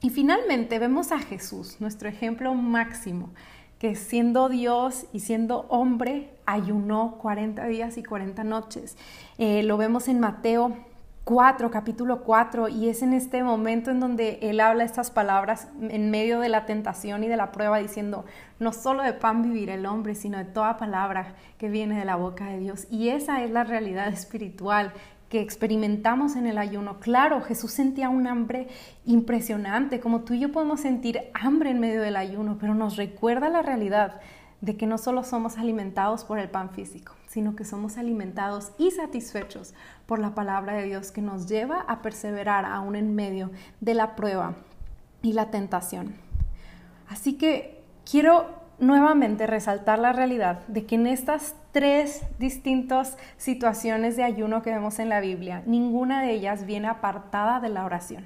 Y 0.00 0.08
finalmente 0.08 0.78
vemos 0.78 1.12
a 1.12 1.18
Jesús, 1.18 1.76
nuestro 1.78 2.08
ejemplo 2.08 2.54
máximo 2.54 3.34
que 3.78 3.94
siendo 3.94 4.48
Dios 4.48 5.04
y 5.12 5.20
siendo 5.20 5.66
hombre, 5.68 6.30
ayunó 6.46 7.18
40 7.18 7.66
días 7.66 7.98
y 7.98 8.02
40 8.02 8.42
noches. 8.44 8.96
Eh, 9.36 9.62
lo 9.62 9.76
vemos 9.76 10.08
en 10.08 10.20
Mateo 10.20 10.74
4, 11.26 11.72
capítulo 11.72 12.22
4, 12.22 12.68
y 12.68 12.88
es 12.88 13.02
en 13.02 13.12
este 13.12 13.42
momento 13.42 13.90
en 13.90 13.98
donde 13.98 14.38
él 14.42 14.60
habla 14.60 14.84
estas 14.84 15.10
palabras 15.10 15.66
en 15.80 16.08
medio 16.12 16.38
de 16.38 16.48
la 16.48 16.66
tentación 16.66 17.24
y 17.24 17.26
de 17.26 17.36
la 17.36 17.50
prueba, 17.50 17.78
diciendo, 17.78 18.24
no 18.60 18.72
solo 18.72 19.02
de 19.02 19.12
pan 19.12 19.42
vivir 19.42 19.68
el 19.70 19.86
hombre, 19.86 20.14
sino 20.14 20.38
de 20.38 20.44
toda 20.44 20.76
palabra 20.76 21.34
que 21.58 21.68
viene 21.68 21.98
de 21.98 22.04
la 22.04 22.14
boca 22.14 22.46
de 22.46 22.60
Dios. 22.60 22.86
Y 22.92 23.08
esa 23.08 23.42
es 23.42 23.50
la 23.50 23.64
realidad 23.64 24.06
espiritual 24.06 24.92
que 25.28 25.40
experimentamos 25.40 26.36
en 26.36 26.46
el 26.46 26.58
ayuno. 26.58 27.00
Claro, 27.00 27.40
Jesús 27.40 27.72
sentía 27.72 28.08
un 28.08 28.28
hambre 28.28 28.68
impresionante, 29.04 29.98
como 29.98 30.20
tú 30.20 30.34
y 30.34 30.38
yo 30.38 30.52
podemos 30.52 30.78
sentir 30.78 31.22
hambre 31.34 31.70
en 31.70 31.80
medio 31.80 32.02
del 32.02 32.14
ayuno, 32.14 32.56
pero 32.60 32.76
nos 32.76 32.94
recuerda 32.94 33.48
la 33.48 33.62
realidad 33.62 34.20
de 34.60 34.76
que 34.76 34.86
no 34.86 34.96
solo 34.96 35.24
somos 35.24 35.58
alimentados 35.58 36.22
por 36.22 36.38
el 36.38 36.48
pan 36.48 36.70
físico, 36.70 37.15
sino 37.36 37.54
que 37.54 37.66
somos 37.66 37.98
alimentados 37.98 38.72
y 38.78 38.92
satisfechos 38.92 39.74
por 40.06 40.18
la 40.18 40.34
palabra 40.34 40.72
de 40.72 40.84
Dios 40.84 41.12
que 41.12 41.20
nos 41.20 41.46
lleva 41.46 41.82
a 41.82 42.00
perseverar 42.00 42.64
aún 42.64 42.96
en 42.96 43.14
medio 43.14 43.50
de 43.82 43.92
la 43.92 44.16
prueba 44.16 44.54
y 45.20 45.34
la 45.34 45.50
tentación. 45.50 46.14
Así 47.10 47.34
que 47.34 47.84
quiero 48.10 48.46
nuevamente 48.78 49.46
resaltar 49.46 49.98
la 49.98 50.14
realidad 50.14 50.66
de 50.66 50.86
que 50.86 50.94
en 50.94 51.06
estas 51.06 51.54
tres 51.72 52.22
distintas 52.38 53.18
situaciones 53.36 54.16
de 54.16 54.24
ayuno 54.24 54.62
que 54.62 54.70
vemos 54.70 54.98
en 54.98 55.10
la 55.10 55.20
Biblia, 55.20 55.62
ninguna 55.66 56.22
de 56.22 56.30
ellas 56.30 56.64
viene 56.64 56.88
apartada 56.88 57.60
de 57.60 57.68
la 57.68 57.84
oración. 57.84 58.24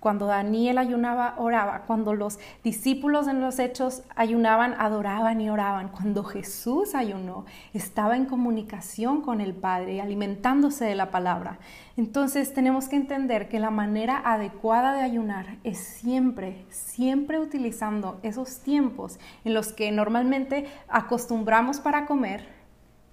Cuando 0.00 0.26
Daniel 0.26 0.78
ayunaba, 0.78 1.34
oraba. 1.38 1.82
Cuando 1.86 2.14
los 2.14 2.38
discípulos 2.62 3.26
en 3.26 3.40
los 3.40 3.58
hechos 3.58 4.02
ayunaban, 4.14 4.74
adoraban 4.78 5.40
y 5.40 5.50
oraban. 5.50 5.88
Cuando 5.88 6.22
Jesús 6.22 6.94
ayunó, 6.94 7.46
estaba 7.74 8.16
en 8.16 8.26
comunicación 8.26 9.22
con 9.22 9.40
el 9.40 9.54
Padre, 9.54 10.00
alimentándose 10.00 10.84
de 10.84 10.94
la 10.94 11.10
palabra. 11.10 11.58
Entonces 11.96 12.54
tenemos 12.54 12.88
que 12.88 12.94
entender 12.94 13.48
que 13.48 13.58
la 13.58 13.70
manera 13.70 14.22
adecuada 14.24 14.92
de 14.92 15.02
ayunar 15.02 15.56
es 15.64 15.78
siempre, 15.78 16.64
siempre 16.70 17.40
utilizando 17.40 18.20
esos 18.22 18.60
tiempos 18.60 19.18
en 19.44 19.52
los 19.52 19.72
que 19.72 19.90
normalmente 19.90 20.66
acostumbramos 20.86 21.80
para 21.80 22.06
comer, 22.06 22.46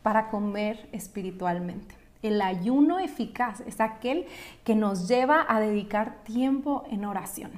para 0.04 0.30
comer 0.30 0.88
espiritualmente. 0.92 2.05
El 2.28 2.42
ayuno 2.42 2.98
eficaz 2.98 3.62
es 3.68 3.80
aquel 3.80 4.26
que 4.64 4.76
nos 4.76 5.08
lleva 5.08 5.46
a 5.48 5.60
dedicar 5.60 6.24
tiempo 6.24 6.84
en 6.90 7.06
oración. 7.06 7.52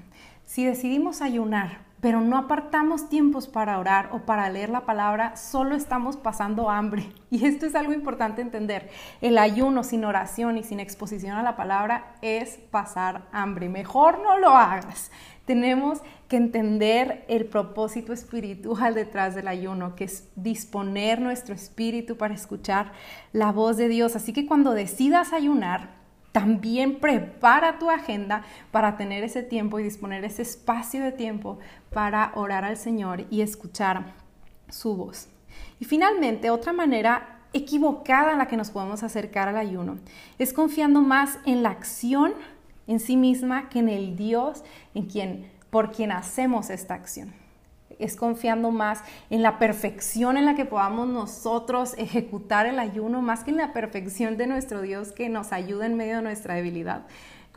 Si 0.45 0.65
decidimos 0.65 1.21
ayunar, 1.21 1.85
pero 2.01 2.21
no 2.21 2.37
apartamos 2.37 3.09
tiempos 3.09 3.47
para 3.47 3.79
orar 3.79 4.09
o 4.11 4.19
para 4.19 4.49
leer 4.49 4.69
la 4.69 4.85
palabra, 4.85 5.35
solo 5.35 5.75
estamos 5.75 6.17
pasando 6.17 6.69
hambre. 6.69 7.11
Y 7.29 7.45
esto 7.45 7.65
es 7.65 7.75
algo 7.75 7.91
importante 7.91 8.41
entender. 8.41 8.89
El 9.19 9.37
ayuno 9.37 9.83
sin 9.83 10.05
oración 10.05 10.57
y 10.57 10.63
sin 10.63 10.79
exposición 10.79 11.37
a 11.37 11.43
la 11.43 11.57
palabra 11.57 12.15
es 12.21 12.57
pasar 12.71 13.27
hambre. 13.33 13.67
Mejor 13.67 14.19
no 14.19 14.37
lo 14.37 14.49
hagas 14.49 15.11
tenemos 15.47 16.01
que 16.27 16.35
entender 16.35 17.23
el 17.29 17.45
propósito 17.45 18.11
espiritual 18.11 18.93
detrás 18.93 19.33
del 19.33 19.47
ayuno, 19.47 19.95
que 19.95 20.03
es 20.03 20.27
disponer 20.35 21.21
nuestro 21.21 21.55
espíritu 21.55 22.17
para 22.17 22.33
escuchar 22.33 22.91
la 23.31 23.53
voz 23.53 23.77
de 23.77 23.87
Dios. 23.87 24.17
Así 24.17 24.33
que 24.33 24.45
cuando 24.45 24.73
decidas 24.73 25.31
ayunar, 25.31 25.95
también 26.33 26.99
prepara 26.99 27.79
tu 27.79 27.89
agenda 27.89 28.43
para 28.71 28.97
tener 28.97 29.23
ese 29.23 29.41
tiempo 29.41 29.79
y 29.79 29.83
disponer 29.83 30.25
ese 30.25 30.41
espacio 30.41 31.01
de 31.01 31.13
tiempo 31.13 31.59
para 31.93 32.33
orar 32.35 32.65
al 32.65 32.75
Señor 32.75 33.23
y 33.29 33.39
escuchar 33.39 34.15
su 34.69 34.97
voz. 34.97 35.29
Y 35.79 35.85
finalmente, 35.85 36.49
otra 36.49 36.73
manera 36.73 37.39
equivocada 37.53 38.33
en 38.33 38.37
la 38.39 38.49
que 38.49 38.57
nos 38.57 38.69
podemos 38.69 39.01
acercar 39.01 39.47
al 39.47 39.55
ayuno 39.55 39.97
es 40.37 40.51
confiando 40.51 41.01
más 41.01 41.39
en 41.45 41.63
la 41.63 41.69
acción 41.69 42.33
en 42.87 42.99
sí 42.99 43.17
misma 43.17 43.69
que 43.69 43.79
en 43.79 43.89
el 43.89 44.15
Dios 44.15 44.63
en 44.95 45.05
quien, 45.05 45.51
por 45.69 45.91
quien 45.91 46.11
hacemos 46.11 46.69
esta 46.69 46.93
acción. 46.93 47.33
Es 47.99 48.15
confiando 48.15 48.71
más 48.71 49.01
en 49.29 49.41
la 49.41 49.59
perfección 49.59 50.37
en 50.37 50.45
la 50.45 50.55
que 50.55 50.65
podamos 50.65 51.07
nosotros 51.07 51.95
ejecutar 51.97 52.65
el 52.65 52.79
ayuno, 52.79 53.21
más 53.21 53.43
que 53.43 53.51
en 53.51 53.57
la 53.57 53.73
perfección 53.73 54.37
de 54.37 54.47
nuestro 54.47 54.81
Dios 54.81 55.11
que 55.11 55.29
nos 55.29 55.51
ayuda 55.51 55.85
en 55.85 55.95
medio 55.95 56.17
de 56.17 56.21
nuestra 56.21 56.55
debilidad. 56.55 57.07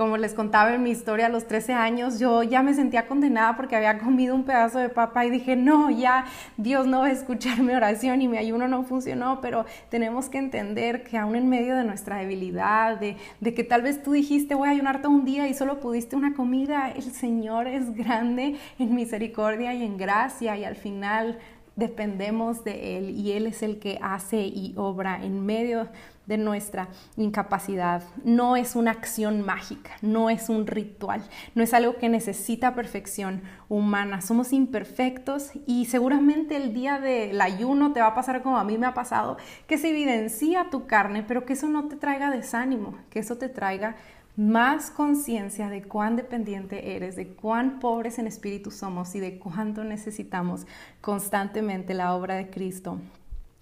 Como 0.01 0.17
les 0.17 0.33
contaba 0.33 0.73
en 0.73 0.83
mi 0.83 0.93
historia, 0.93 1.27
a 1.27 1.29
los 1.29 1.47
13 1.47 1.75
años 1.75 2.19
yo 2.19 2.43
ya 2.43 2.63
me 2.63 2.73
sentía 2.73 3.07
condenada 3.07 3.55
porque 3.55 3.77
había 3.77 3.99
comido 3.99 4.35
un 4.35 4.45
pedazo 4.45 4.79
de 4.79 4.89
papa 4.89 5.27
y 5.27 5.31
dije, 5.31 5.57
no, 5.57 5.91
ya 5.91 6.25
Dios 6.57 6.87
no 6.87 7.01
va 7.01 7.09
a 7.09 7.11
escuchar 7.11 7.61
mi 7.61 7.75
oración 7.75 8.23
y 8.23 8.27
mi 8.27 8.39
ayuno 8.39 8.67
no 8.67 8.83
funcionó, 8.85 9.43
pero 9.43 9.67
tenemos 9.91 10.31
que 10.31 10.39
entender 10.39 11.05
que 11.05 11.19
aún 11.19 11.37
en 11.37 11.51
medio 11.51 11.77
de 11.77 11.85
nuestra 11.85 12.17
debilidad, 12.17 12.99
de, 12.99 13.19
de 13.41 13.53
que 13.53 13.63
tal 13.63 13.83
vez 13.83 14.03
tú 14.03 14.13
dijiste, 14.13 14.55
voy 14.55 14.69
a 14.69 14.71
ayunar 14.71 15.03
todo 15.03 15.13
un 15.13 15.27
día 15.27 15.49
y 15.49 15.53
solo 15.53 15.81
pudiste 15.81 16.17
una 16.17 16.33
comida, 16.33 16.91
el 16.93 17.03
Señor 17.03 17.67
es 17.67 17.95
grande 17.95 18.57
en 18.79 18.95
misericordia 18.95 19.75
y 19.75 19.83
en 19.85 19.99
gracia 19.99 20.57
y 20.57 20.65
al 20.65 20.77
final 20.77 21.39
dependemos 21.81 22.63
de 22.63 22.97
Él 22.97 23.11
y 23.11 23.33
Él 23.33 23.49
es 23.49 23.65
el 23.65 23.81
que 23.81 23.99
hace 24.01 24.43
y 24.43 24.75
obra 24.77 25.25
en 25.25 25.45
medio 25.45 25.89
de 26.27 26.39
nuestra 26.39 26.89
incapacidad. 27.17 28.05
No 28.23 28.55
es 28.55 28.77
una 28.77 28.93
acción 28.93 29.45
mágica, 29.45 29.91
no 30.01 30.31
es 30.31 30.49
un 30.49 30.69
ritual, 30.69 31.25
no 31.57 31.65
es 31.65 31.75
algo 31.75 31.97
que 31.97 32.09
necesita 32.09 32.77
perfección 32.77 33.43
humana. 33.69 34.21
Somos 34.21 34.53
imperfectos 34.53 35.51
y 35.67 35.87
seguramente 35.87 36.57
el 36.57 36.73
día 36.73 37.01
del 37.01 37.41
ayuno 37.41 37.93
te 37.93 38.01
va 38.01 38.09
a 38.09 38.15
pasar 38.15 38.43
como 38.43 38.59
a 38.59 38.65
mí 38.65 38.79
me 38.79 38.87
ha 38.87 38.95
pasado, 38.95 39.39
que 39.67 39.77
se 39.77 39.91
evidencia 39.91 40.71
tu 40.71 40.87
carne, 40.87 41.25
pero 41.27 41.45
que 41.45 41.55
eso 41.55 41.69
no 41.69 41.89
te 41.89 41.97
traiga 41.97 42.31
desánimo, 42.31 42.95
que 43.11 43.19
eso 43.19 43.37
te 43.37 43.49
traiga 43.49 43.97
más 44.41 44.91
conciencia 44.91 45.69
de 45.69 45.83
cuán 45.83 46.17
dependiente 46.17 46.97
eres, 46.97 47.15
de 47.15 47.29
cuán 47.29 47.79
pobres 47.79 48.19
en 48.19 48.27
espíritu 48.27 48.71
somos 48.71 49.15
y 49.15 49.21
de 49.21 49.39
cuánto 49.39 49.85
necesitamos 49.85 50.67
constantemente 51.03 51.93
la 51.93 52.15
obra 52.15 52.37
de 52.37 52.49
Cristo 52.49 52.99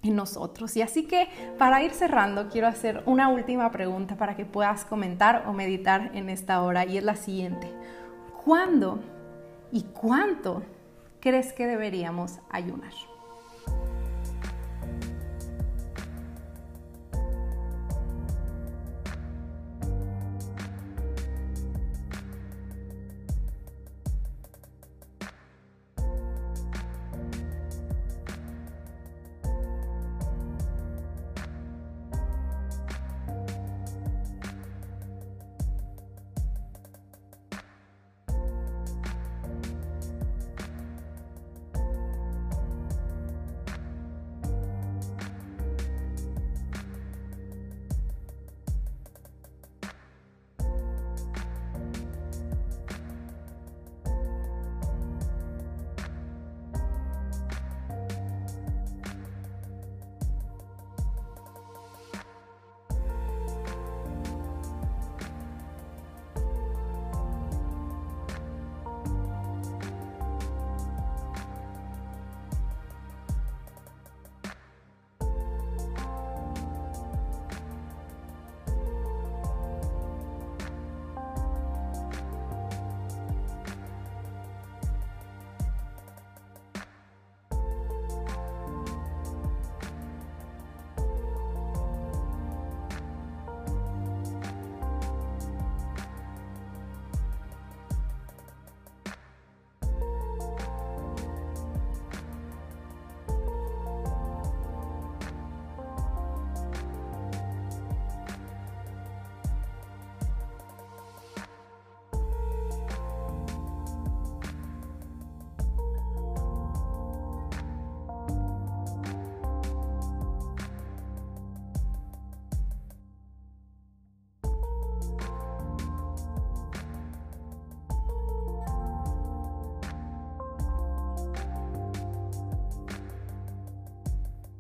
en 0.05 0.15
nosotros. 0.15 0.77
Y 0.77 0.83
así 0.83 1.03
que 1.03 1.27
para 1.59 1.83
ir 1.83 1.91
cerrando, 1.91 2.49
quiero 2.49 2.69
hacer 2.69 3.03
una 3.07 3.29
última 3.29 3.73
pregunta 3.73 4.15
para 4.15 4.37
que 4.37 4.45
puedas 4.45 4.85
comentar 4.85 5.47
o 5.49 5.53
meditar 5.53 6.13
en 6.15 6.29
esta 6.29 6.63
hora 6.63 6.87
y 6.87 6.97
es 6.97 7.03
la 7.03 7.17
siguiente. 7.17 7.73
¿Cuándo 8.45 9.01
y 9.73 9.83
cuánto 9.83 10.63
crees 11.19 11.53
que 11.53 11.67
deberíamos 11.67 12.39
ayunar? 12.51 12.93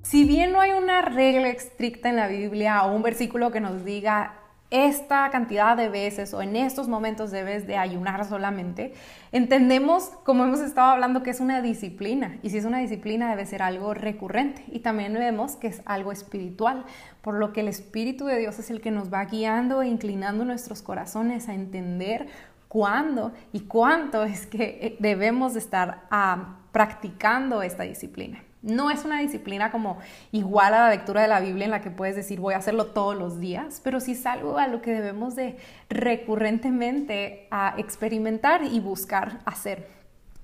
Si 0.08 0.24
bien 0.24 0.52
no 0.52 0.62
hay 0.62 0.70
una 0.70 1.02
regla 1.02 1.50
estricta 1.50 2.08
en 2.08 2.16
la 2.16 2.28
Biblia 2.28 2.82
o 2.84 2.96
un 2.96 3.02
versículo 3.02 3.50
que 3.50 3.60
nos 3.60 3.84
diga 3.84 4.36
esta 4.70 5.28
cantidad 5.28 5.76
de 5.76 5.90
veces 5.90 6.32
o 6.32 6.40
en 6.40 6.56
estos 6.56 6.88
momentos 6.88 7.30
debes 7.30 7.66
de 7.66 7.76
ayunar 7.76 8.24
solamente, 8.24 8.94
entendemos, 9.32 10.04
como 10.24 10.44
hemos 10.44 10.60
estado 10.60 10.92
hablando, 10.92 11.22
que 11.22 11.28
es 11.28 11.40
una 11.40 11.60
disciplina. 11.60 12.38
Y 12.42 12.48
si 12.48 12.56
es 12.56 12.64
una 12.64 12.78
disciplina 12.78 13.28
debe 13.28 13.44
ser 13.44 13.60
algo 13.60 13.92
recurrente. 13.92 14.64
Y 14.68 14.78
también 14.78 15.12
vemos 15.12 15.56
que 15.56 15.66
es 15.66 15.82
algo 15.84 16.10
espiritual, 16.10 16.86
por 17.20 17.34
lo 17.34 17.52
que 17.52 17.60
el 17.60 17.68
Espíritu 17.68 18.24
de 18.24 18.38
Dios 18.38 18.58
es 18.58 18.70
el 18.70 18.80
que 18.80 18.90
nos 18.90 19.12
va 19.12 19.26
guiando 19.26 19.82
e 19.82 19.88
inclinando 19.88 20.46
nuestros 20.46 20.80
corazones 20.80 21.50
a 21.50 21.54
entender 21.54 22.28
cuándo 22.68 23.32
y 23.52 23.60
cuánto 23.60 24.24
es 24.24 24.46
que 24.46 24.78
eh, 24.80 24.96
debemos 25.00 25.52
de 25.52 25.60
estar 25.60 26.06
ah, 26.10 26.60
practicando 26.72 27.60
esta 27.60 27.82
disciplina. 27.82 28.42
No 28.62 28.90
es 28.90 29.04
una 29.04 29.20
disciplina 29.20 29.70
como 29.70 29.98
igual 30.32 30.74
a 30.74 30.80
la 30.80 30.90
lectura 30.90 31.22
de 31.22 31.28
la 31.28 31.40
Biblia 31.40 31.66
en 31.66 31.70
la 31.70 31.80
que 31.80 31.90
puedes 31.90 32.16
decir 32.16 32.40
voy 32.40 32.54
a 32.54 32.58
hacerlo 32.58 32.86
todos 32.86 33.16
los 33.16 33.38
días, 33.38 33.80
pero 33.84 34.00
sí 34.00 34.12
es 34.12 34.26
algo 34.26 34.58
a 34.58 34.66
lo 34.66 34.82
que 34.82 34.92
debemos 34.92 35.36
de 35.36 35.56
recurrentemente 35.88 37.46
a 37.50 37.74
experimentar 37.78 38.64
y 38.64 38.80
buscar 38.80 39.40
hacer. 39.44 39.88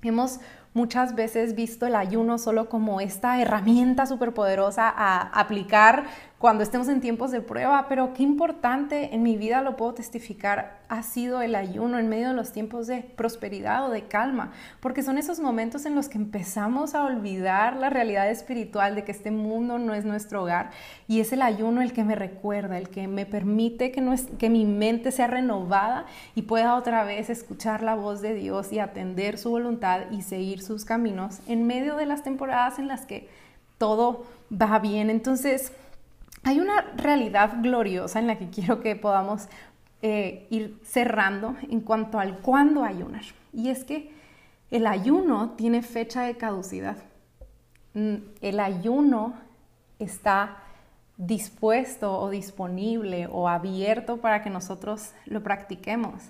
Hemos 0.03 0.39
muchas 0.75 1.15
veces 1.15 1.55
visto 1.55 1.87
el 1.87 1.95
ayuno 1.95 2.37
solo 2.39 2.69
como 2.69 3.01
esta 3.01 3.41
herramienta 3.41 4.07
superpoderosa 4.07 4.89
a 4.89 5.21
aplicar 5.41 6.05
cuando 6.39 6.63
estemos 6.63 6.89
en 6.89 7.01
tiempos 7.01 7.31
de 7.31 7.41
prueba, 7.41 7.87
pero 7.89 8.13
qué 8.13 8.23
importante 8.23 9.15
en 9.15 9.23
mi 9.23 9.37
vida 9.37 9.63
lo 9.63 9.77
puedo 9.77 9.95
testificar 9.95 10.83
ha 10.89 11.03
sido 11.03 11.41
el 11.43 11.55
ayuno 11.55 11.99
en 11.99 12.09
medio 12.09 12.29
de 12.29 12.35
los 12.35 12.53
tiempos 12.53 12.87
de 12.87 12.99
prosperidad 13.03 13.87
o 13.87 13.91
de 13.91 14.05
calma, 14.05 14.53
porque 14.81 15.03
son 15.03 15.17
esos 15.17 15.41
momentos 15.41 15.87
en 15.87 15.95
los 15.95 16.09
que 16.09 16.19
empezamos 16.19 16.95
a 16.95 17.05
olvidar 17.05 17.77
la 17.77 17.89
realidad 17.89 18.31
espiritual 18.31 18.95
de 18.95 19.05
que 19.05 19.13
este 19.13 19.31
mundo 19.31 19.79
no 19.79 19.95
es 19.95 20.05
nuestro 20.05 20.43
hogar 20.43 20.71
y 21.09 21.21
es 21.21 21.33
el 21.33 21.43
ayuno 21.43 21.83
el 21.83 21.93
que 21.93 22.05
me 22.05 22.15
recuerda, 22.15 22.79
el 22.79 22.91
que 22.91 23.09
me 23.09 23.27
permite 23.27 23.91
que, 23.91 24.01
no 24.01 24.13
es, 24.13 24.27
que 24.39 24.51
mi 24.51 24.67
mente 24.67 25.13
sea 25.13 25.27
renovada 25.27 26.05
y 26.35 26.43
pueda 26.43 26.77
otra 26.77 27.05
vez 27.05 27.31
escuchar 27.31 27.83
la 27.83 27.95
voz 27.95 28.21
de 28.21 28.35
Dios 28.35 28.73
y 28.73 28.79
atender 28.79 29.39
su 29.39 29.51
voluntad 29.51 30.11
y 30.11 30.23
seguir 30.23 30.63
sus 30.63 30.85
caminos 30.85 31.41
en 31.47 31.67
medio 31.67 31.97
de 31.97 32.07
las 32.07 32.23
temporadas 32.23 32.79
en 32.79 32.89
las 32.89 33.07
que 33.07 33.29
todo 33.79 34.25
va 34.51 34.79
bien. 34.79 35.11
Entonces, 35.11 35.73
hay 36.45 36.61
una 36.61 36.83
realidad 36.97 37.55
gloriosa 37.63 38.19
en 38.19 38.27
la 38.27 38.39
que 38.39 38.51
quiero 38.51 38.81
que 38.81 38.97
podamos 38.97 39.49
eh, 40.03 40.47
ir 40.51 40.79
cerrando 40.85 41.57
en 41.63 41.81
cuanto 41.81 42.19
al 42.19 42.39
cuándo 42.39 42.85
ayunar. 42.85 43.25
Y 43.53 43.71
es 43.71 43.85
que 43.85 44.13
el 44.71 44.87
ayuno 44.87 45.51
tiene 45.51 45.83
fecha 45.83 46.23
de 46.23 46.37
caducidad. 46.37 46.99
Mm, 47.95 48.17
el 48.41 48.61
ayuno 48.61 49.35
está 49.99 50.59
dispuesto 51.17 52.21
o 52.21 52.29
disponible 52.29 53.29
o 53.31 53.49
abierto 53.49 54.19
para 54.19 54.43
que 54.43 54.51
nosotros 54.51 55.13
lo 55.27 55.43
practiquemos 55.43 56.23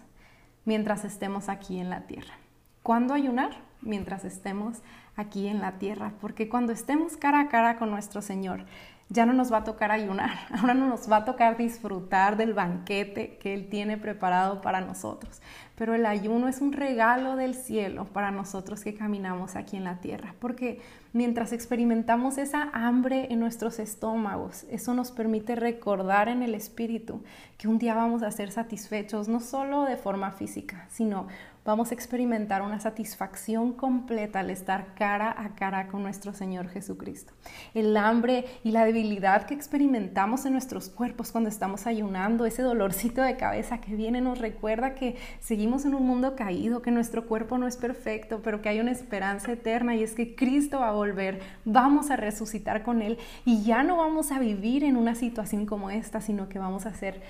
mientras 0.65 1.05
estemos 1.05 1.49
aquí 1.49 1.79
en 1.79 1.91
la 1.91 2.03
tierra. 2.03 2.35
¿Cuándo 2.83 3.15
ayunar? 3.15 3.51
Mientras 3.81 4.25
estemos 4.25 4.83
aquí 5.17 5.47
en 5.47 5.61
la 5.61 5.73
tierra, 5.73 6.13
porque 6.21 6.49
cuando 6.49 6.73
estemos 6.73 7.17
cara 7.17 7.41
a 7.41 7.49
cara 7.49 7.77
con 7.77 7.91
nuestro 7.91 8.23
Señor, 8.23 8.65
ya 9.09 9.27
no 9.27 9.33
nos 9.33 9.53
va 9.53 9.59
a 9.59 9.65
tocar 9.65 9.91
ayunar, 9.91 10.31
ahora 10.59 10.75
no 10.75 10.87
nos 10.87 11.11
va 11.11 11.19
a 11.19 11.25
tocar 11.25 11.57
disfrutar 11.57 12.37
del 12.37 12.55
banquete 12.55 13.39
que 13.39 13.55
Él 13.55 13.69
tiene 13.69 13.97
preparado 13.97 14.61
para 14.61 14.81
nosotros. 14.81 15.41
Pero 15.77 15.95
el 15.95 16.07
ayuno 16.07 16.47
es 16.47 16.61
un 16.61 16.73
regalo 16.73 17.35
del 17.35 17.55
cielo 17.55 18.05
para 18.05 18.31
nosotros 18.31 18.85
que 18.85 18.95
caminamos 18.95 19.57
aquí 19.57 19.77
en 19.77 19.85
la 19.85 19.99
tierra, 19.99 20.35
porque 20.39 20.81
mientras 21.13 21.53
experimentamos 21.53 22.39
esa 22.39 22.71
hambre 22.73 23.27
en 23.31 23.41
nuestros 23.41 23.79
estómagos, 23.81 24.67
eso 24.71 24.95
nos 24.95 25.11
permite 25.11 25.57
recordar 25.57 26.29
en 26.29 26.43
el 26.43 26.55
espíritu 26.55 27.23
que 27.59 27.67
un 27.69 27.79
día 27.79 27.95
vamos 27.95 28.23
a 28.23 28.31
ser 28.31 28.53
satisfechos, 28.53 29.29
no 29.29 29.41
solo 29.41 29.85
de 29.85 29.97
forma 29.97 30.31
física, 30.31 30.87
sino 30.91 31.27
vamos 31.65 31.91
a 31.91 31.95
experimentar 31.95 32.61
una 32.61 32.79
satisfacción 32.79 33.73
completa 33.73 34.41
al 34.41 34.51
estar 34.51 34.95
cara 34.95 35.35
a 35.37 35.55
cara 35.55 35.89
con 35.89 36.03
nuestro 36.03 36.35
Señor 36.35 36.69
Jesucristo. 36.69 37.33
El 37.73 37.97
hambre 37.97 38.45
y 38.63 38.71
la 38.71 38.85
debilidad 38.85 39.47
que 39.47 39.55
experimentamos 39.55 40.45
en 40.45 40.53
nuestros 40.53 40.91
cuerpos 40.91 41.33
cuando 41.33 41.49
estamos 41.49 41.87
ayunando, 41.87 42.45
ese 42.45 42.63
dolorcito 42.63 43.23
de 43.23 43.37
cabeza 43.37 43.81
que 43.81 43.97
viene 43.97 44.21
nos 44.21 44.39
recuerda 44.39 44.95
que 44.95 45.17
seguimos 45.41 45.87
en 45.87 45.95
un 45.95 46.07
mundo 46.07 46.37
caído, 46.37 46.83
que 46.83 46.91
nuestro 46.91 47.27
cuerpo 47.27 47.57
no 47.57 47.67
es 47.67 47.79
perfecto, 47.79 48.41
pero 48.43 48.61
que 48.61 48.69
hay 48.69 48.81
una 48.81 48.93
esperanza 48.93 49.53
eterna 49.53 49.97
y 49.97 50.03
es 50.03 50.13
que 50.13 50.35
Cristo 50.35 50.81
va 50.81 50.89
a 50.89 50.93
volver, 50.93 51.41
vamos 51.65 52.11
a 52.11 52.17
resucitar 52.17 52.83
con 52.83 53.01
Él 53.01 53.19
y 53.47 53.63
ya 53.63 53.83
no 53.83 53.97
vamos 53.97 54.33
a 54.33 54.39
vivir 54.39 54.85
en 54.85 54.97
una 54.97 55.15
situación 55.15 55.65
como 55.65 55.89
esta, 55.91 56.21
sino 56.21 56.49
que 56.49 56.59
vamos 56.59 56.85
a 56.85 56.93
ser 56.93 57.23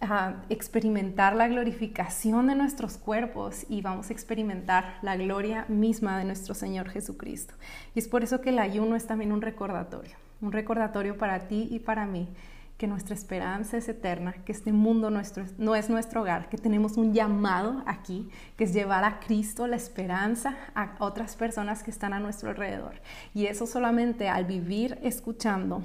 a 0.00 0.44
experimentar 0.48 1.34
la 1.34 1.48
glorificación 1.48 2.46
de 2.46 2.54
nuestros 2.54 2.96
cuerpos 2.96 3.57
y 3.68 3.82
vamos 3.82 4.10
a 4.10 4.12
experimentar 4.12 4.98
la 5.02 5.16
gloria 5.16 5.64
misma 5.68 6.18
de 6.18 6.24
nuestro 6.24 6.54
Señor 6.54 6.88
Jesucristo. 6.88 7.54
Y 7.94 7.98
es 7.98 8.08
por 8.08 8.22
eso 8.22 8.40
que 8.40 8.50
el 8.50 8.58
ayuno 8.58 8.96
es 8.96 9.06
también 9.06 9.32
un 9.32 9.42
recordatorio, 9.42 10.16
un 10.40 10.52
recordatorio 10.52 11.16
para 11.16 11.48
ti 11.48 11.68
y 11.70 11.78
para 11.78 12.06
mí, 12.06 12.28
que 12.78 12.86
nuestra 12.86 13.14
esperanza 13.14 13.76
es 13.76 13.88
eterna, 13.88 14.32
que 14.44 14.52
este 14.52 14.72
mundo 14.72 15.10
nuestro, 15.10 15.44
no 15.58 15.74
es 15.74 15.90
nuestro 15.90 16.22
hogar, 16.22 16.48
que 16.48 16.56
tenemos 16.56 16.96
un 16.96 17.12
llamado 17.12 17.82
aquí, 17.86 18.28
que 18.56 18.64
es 18.64 18.72
llevar 18.72 19.02
a 19.02 19.18
Cristo 19.18 19.66
la 19.66 19.76
esperanza 19.76 20.56
a 20.76 20.94
otras 21.00 21.34
personas 21.34 21.82
que 21.82 21.90
están 21.90 22.12
a 22.12 22.20
nuestro 22.20 22.50
alrededor. 22.50 23.00
Y 23.34 23.46
eso 23.46 23.66
solamente 23.66 24.28
al 24.28 24.44
vivir 24.44 24.96
escuchando 25.02 25.82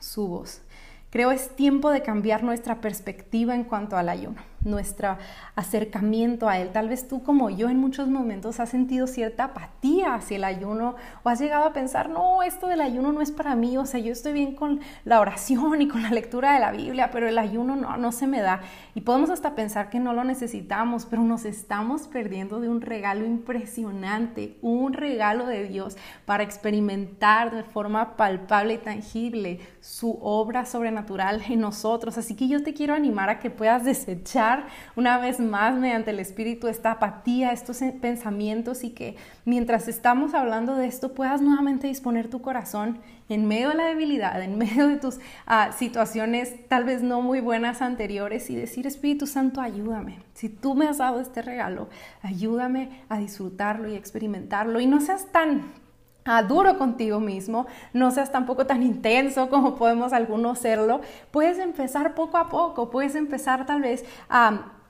su 0.00 0.26
voz. 0.26 0.62
Creo 1.10 1.30
es 1.30 1.54
tiempo 1.54 1.90
de 1.90 2.02
cambiar 2.02 2.42
nuestra 2.42 2.80
perspectiva 2.80 3.54
en 3.54 3.64
cuanto 3.64 3.96
al 3.96 4.08
ayuno 4.08 4.53
nuestro 4.64 5.16
acercamiento 5.54 6.48
a 6.48 6.58
Él. 6.58 6.70
Tal 6.72 6.88
vez 6.88 7.08
tú 7.08 7.22
como 7.22 7.50
yo 7.50 7.68
en 7.68 7.78
muchos 7.78 8.08
momentos 8.08 8.60
has 8.60 8.70
sentido 8.70 9.06
cierta 9.06 9.44
apatía 9.44 10.14
hacia 10.14 10.36
el 10.36 10.44
ayuno 10.44 10.96
o 11.22 11.28
has 11.28 11.40
llegado 11.40 11.64
a 11.64 11.72
pensar, 11.72 12.08
no, 12.08 12.42
esto 12.42 12.66
del 12.66 12.80
ayuno 12.80 13.12
no 13.12 13.20
es 13.20 13.30
para 13.30 13.54
mí, 13.54 13.76
o 13.76 13.86
sea, 13.86 14.00
yo 14.00 14.12
estoy 14.12 14.32
bien 14.32 14.54
con 14.54 14.80
la 15.04 15.20
oración 15.20 15.82
y 15.82 15.88
con 15.88 16.02
la 16.02 16.10
lectura 16.10 16.54
de 16.54 16.60
la 16.60 16.72
Biblia, 16.72 17.10
pero 17.12 17.28
el 17.28 17.38
ayuno 17.38 17.76
no, 17.76 17.96
no 17.96 18.12
se 18.12 18.26
me 18.26 18.40
da. 18.40 18.60
Y 18.94 19.02
podemos 19.02 19.30
hasta 19.30 19.54
pensar 19.54 19.90
que 19.90 20.00
no 20.00 20.12
lo 20.12 20.24
necesitamos, 20.24 21.06
pero 21.06 21.22
nos 21.22 21.44
estamos 21.44 22.08
perdiendo 22.08 22.60
de 22.60 22.68
un 22.68 22.80
regalo 22.80 23.24
impresionante, 23.24 24.58
un 24.62 24.92
regalo 24.92 25.46
de 25.46 25.64
Dios 25.68 25.96
para 26.24 26.42
experimentar 26.42 27.54
de 27.54 27.62
forma 27.62 28.16
palpable 28.16 28.74
y 28.74 28.78
tangible 28.78 29.60
su 29.80 30.18
obra 30.22 30.64
sobrenatural 30.64 31.42
en 31.48 31.60
nosotros. 31.60 32.18
Así 32.18 32.34
que 32.34 32.48
yo 32.48 32.62
te 32.62 32.74
quiero 32.74 32.94
animar 32.94 33.28
a 33.28 33.38
que 33.38 33.50
puedas 33.50 33.84
desechar 33.84 34.53
una 34.96 35.18
vez 35.18 35.40
más 35.40 35.76
mediante 35.76 36.10
el 36.10 36.20
Espíritu 36.20 36.68
esta 36.68 36.92
apatía, 36.92 37.52
estos 37.52 37.80
pensamientos 38.00 38.84
y 38.84 38.90
que 38.90 39.16
mientras 39.44 39.88
estamos 39.88 40.34
hablando 40.34 40.76
de 40.76 40.86
esto 40.86 41.14
puedas 41.14 41.40
nuevamente 41.40 41.86
disponer 41.86 42.28
tu 42.28 42.42
corazón 42.42 42.98
en 43.28 43.46
medio 43.46 43.70
de 43.70 43.74
la 43.74 43.86
debilidad, 43.86 44.42
en 44.42 44.58
medio 44.58 44.88
de 44.88 44.96
tus 44.96 45.18
ah, 45.46 45.72
situaciones 45.72 46.68
tal 46.68 46.84
vez 46.84 47.02
no 47.02 47.22
muy 47.22 47.40
buenas 47.40 47.82
anteriores 47.82 48.50
y 48.50 48.56
decir, 48.56 48.86
Espíritu 48.86 49.26
Santo, 49.26 49.60
ayúdame. 49.60 50.18
Si 50.34 50.48
tú 50.48 50.74
me 50.74 50.86
has 50.86 50.98
dado 50.98 51.20
este 51.20 51.42
regalo, 51.42 51.88
ayúdame 52.22 53.02
a 53.08 53.18
disfrutarlo 53.18 53.88
y 53.88 53.94
experimentarlo 53.94 54.80
y 54.80 54.86
no 54.86 55.00
seas 55.00 55.30
tan 55.32 55.83
a 56.24 56.42
duro 56.42 56.78
contigo 56.78 57.20
mismo, 57.20 57.66
no 57.92 58.10
seas 58.10 58.32
tampoco 58.32 58.66
tan 58.66 58.82
intenso 58.82 59.48
como 59.50 59.76
podemos 59.76 60.12
algunos 60.12 60.58
serlo, 60.58 61.00
puedes 61.30 61.58
empezar 61.58 62.14
poco 62.14 62.36
a 62.36 62.48
poco, 62.48 62.90
puedes 62.90 63.14
empezar 63.14 63.66
tal 63.66 63.82
vez 63.82 64.04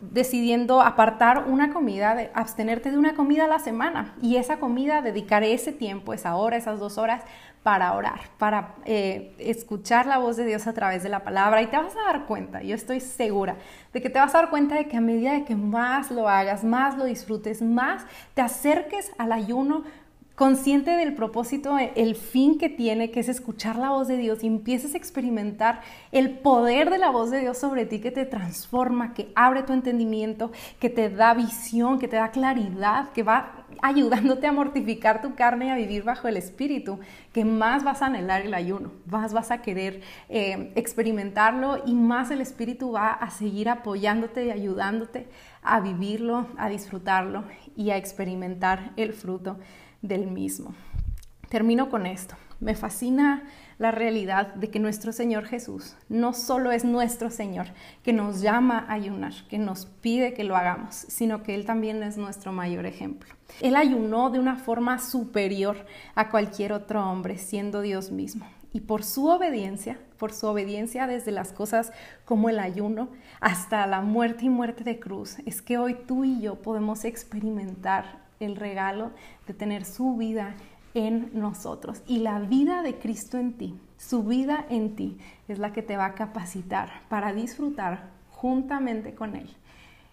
decidiendo 0.00 0.80
apartar 0.80 1.44
una 1.48 1.72
comida, 1.72 2.14
de, 2.14 2.30
abstenerte 2.34 2.90
de 2.90 2.98
una 2.98 3.14
comida 3.14 3.44
a 3.44 3.48
la 3.48 3.58
semana. 3.58 4.14
Y 4.20 4.36
esa 4.36 4.58
comida 4.58 5.02
dedicar 5.02 5.42
ese 5.42 5.72
tiempo, 5.72 6.12
esa 6.12 6.36
hora, 6.36 6.56
esas 6.56 6.78
dos 6.78 6.98
horas 6.98 7.22
para 7.62 7.94
orar, 7.94 8.20
para 8.36 8.74
eh, 8.84 9.34
escuchar 9.38 10.04
la 10.04 10.18
voz 10.18 10.36
de 10.36 10.44
Dios 10.44 10.66
a 10.66 10.74
través 10.74 11.02
de 11.02 11.08
la 11.08 11.24
palabra. 11.24 11.62
Y 11.62 11.66
te 11.68 11.78
vas 11.78 11.96
a 11.96 12.12
dar 12.12 12.26
cuenta, 12.26 12.62
yo 12.62 12.74
estoy 12.74 13.00
segura 13.00 13.56
de 13.94 14.02
que 14.02 14.10
te 14.10 14.18
vas 14.18 14.34
a 14.34 14.38
dar 14.38 14.50
cuenta 14.50 14.74
de 14.74 14.86
que 14.86 14.98
a 14.98 15.00
medida 15.00 15.32
de 15.32 15.44
que 15.44 15.56
más 15.56 16.10
lo 16.10 16.28
hagas, 16.28 16.62
más 16.62 16.98
lo 16.98 17.04
disfrutes, 17.04 17.62
más 17.62 18.04
te 18.34 18.42
acerques 18.42 19.12
al 19.16 19.32
ayuno, 19.32 19.84
consciente 20.34 20.90
del 20.90 21.14
propósito, 21.14 21.76
el 21.78 22.16
fin 22.16 22.58
que 22.58 22.68
tiene, 22.68 23.12
que 23.12 23.20
es 23.20 23.28
escuchar 23.28 23.76
la 23.76 23.90
voz 23.90 24.08
de 24.08 24.16
Dios 24.16 24.42
y 24.42 24.48
empieces 24.48 24.94
a 24.94 24.96
experimentar 24.96 25.80
el 26.10 26.30
poder 26.30 26.90
de 26.90 26.98
la 26.98 27.10
voz 27.10 27.30
de 27.30 27.40
Dios 27.40 27.56
sobre 27.56 27.86
ti 27.86 28.00
que 28.00 28.10
te 28.10 28.26
transforma, 28.26 29.14
que 29.14 29.30
abre 29.36 29.62
tu 29.62 29.72
entendimiento, 29.72 30.50
que 30.80 30.90
te 30.90 31.08
da 31.08 31.34
visión, 31.34 32.00
que 32.00 32.08
te 32.08 32.16
da 32.16 32.32
claridad, 32.32 33.10
que 33.12 33.22
va 33.22 33.64
ayudándote 33.80 34.48
a 34.48 34.52
mortificar 34.52 35.22
tu 35.22 35.36
carne 35.36 35.66
y 35.66 35.70
a 35.70 35.76
vivir 35.76 36.02
bajo 36.02 36.26
el 36.26 36.36
Espíritu, 36.36 36.98
que 37.32 37.44
más 37.44 37.84
vas 37.84 38.02
a 38.02 38.06
anhelar 38.06 38.42
el 38.42 38.54
ayuno, 38.54 38.90
más 39.06 39.32
vas 39.32 39.52
a 39.52 39.62
querer 39.62 40.00
eh, 40.28 40.72
experimentarlo 40.74 41.82
y 41.86 41.94
más 41.94 42.32
el 42.32 42.40
Espíritu 42.40 42.90
va 42.90 43.12
a 43.12 43.30
seguir 43.30 43.68
apoyándote 43.68 44.46
y 44.46 44.50
ayudándote 44.50 45.28
a 45.62 45.78
vivirlo, 45.78 46.48
a 46.56 46.68
disfrutarlo 46.68 47.44
y 47.76 47.90
a 47.90 47.96
experimentar 47.96 48.92
el 48.96 49.12
fruto 49.12 49.58
del 50.04 50.26
mismo. 50.26 50.74
Termino 51.48 51.88
con 51.88 52.06
esto. 52.06 52.36
Me 52.60 52.74
fascina 52.74 53.44
la 53.78 53.90
realidad 53.90 54.54
de 54.54 54.70
que 54.70 54.78
nuestro 54.78 55.12
Señor 55.12 55.46
Jesús 55.46 55.96
no 56.08 56.32
solo 56.32 56.70
es 56.70 56.84
nuestro 56.84 57.30
Señor, 57.30 57.66
que 58.02 58.12
nos 58.12 58.40
llama 58.40 58.86
a 58.88 58.92
ayunar, 58.92 59.32
que 59.48 59.58
nos 59.58 59.86
pide 59.86 60.34
que 60.34 60.44
lo 60.44 60.56
hagamos, 60.56 60.94
sino 60.94 61.42
que 61.42 61.54
Él 61.54 61.64
también 61.64 62.02
es 62.02 62.16
nuestro 62.16 62.52
mayor 62.52 62.86
ejemplo. 62.86 63.34
Él 63.60 63.76
ayunó 63.76 64.30
de 64.30 64.38
una 64.38 64.56
forma 64.56 64.98
superior 64.98 65.86
a 66.14 66.30
cualquier 66.30 66.72
otro 66.72 67.04
hombre, 67.08 67.38
siendo 67.38 67.80
Dios 67.80 68.10
mismo. 68.10 68.46
Y 68.72 68.80
por 68.80 69.04
su 69.04 69.28
obediencia, 69.28 69.98
por 70.18 70.32
su 70.32 70.46
obediencia 70.46 71.06
desde 71.06 71.30
las 71.30 71.52
cosas 71.52 71.92
como 72.24 72.48
el 72.48 72.58
ayuno 72.58 73.08
hasta 73.40 73.86
la 73.86 74.00
muerte 74.00 74.46
y 74.46 74.48
muerte 74.48 74.84
de 74.84 74.98
cruz, 74.98 75.36
es 75.46 75.62
que 75.62 75.78
hoy 75.78 75.96
tú 76.06 76.24
y 76.24 76.40
yo 76.40 76.60
podemos 76.62 77.04
experimentar 77.04 78.23
el 78.40 78.56
regalo 78.56 79.12
de 79.46 79.54
tener 79.54 79.84
su 79.84 80.16
vida 80.16 80.54
en 80.94 81.30
nosotros. 81.32 82.02
Y 82.06 82.18
la 82.18 82.38
vida 82.38 82.82
de 82.82 82.98
Cristo 82.98 83.38
en 83.38 83.54
ti, 83.54 83.78
su 83.98 84.22
vida 84.24 84.64
en 84.70 84.96
ti, 84.96 85.18
es 85.48 85.58
la 85.58 85.72
que 85.72 85.82
te 85.82 85.96
va 85.96 86.06
a 86.06 86.14
capacitar 86.14 87.02
para 87.08 87.32
disfrutar 87.32 88.10
juntamente 88.30 89.14
con 89.14 89.36
Él 89.36 89.54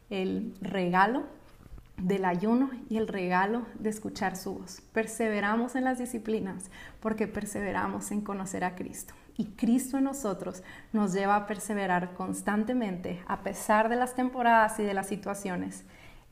el 0.09 0.53
regalo 0.61 1.23
del 1.97 2.25
ayuno 2.25 2.71
y 2.89 2.97
el 2.97 3.07
regalo 3.07 3.65
de 3.79 3.89
escuchar 3.89 4.35
su 4.35 4.55
voz. 4.55 4.81
Perseveramos 4.93 5.75
en 5.75 5.85
las 5.85 5.99
disciplinas 5.99 6.69
porque 6.99 7.27
perseveramos 7.27 8.11
en 8.11 8.21
conocer 8.21 8.63
a 8.63 8.75
Cristo. 8.75 9.13
Y 9.37 9.45
Cristo 9.45 9.97
en 9.97 10.05
nosotros 10.05 10.63
nos 10.91 11.13
lleva 11.13 11.35
a 11.35 11.47
perseverar 11.47 12.13
constantemente 12.13 13.21
a 13.27 13.41
pesar 13.41 13.87
de 13.89 13.95
las 13.95 14.15
temporadas 14.15 14.79
y 14.79 14.83
de 14.83 14.93
las 14.93 15.07
situaciones 15.07 15.83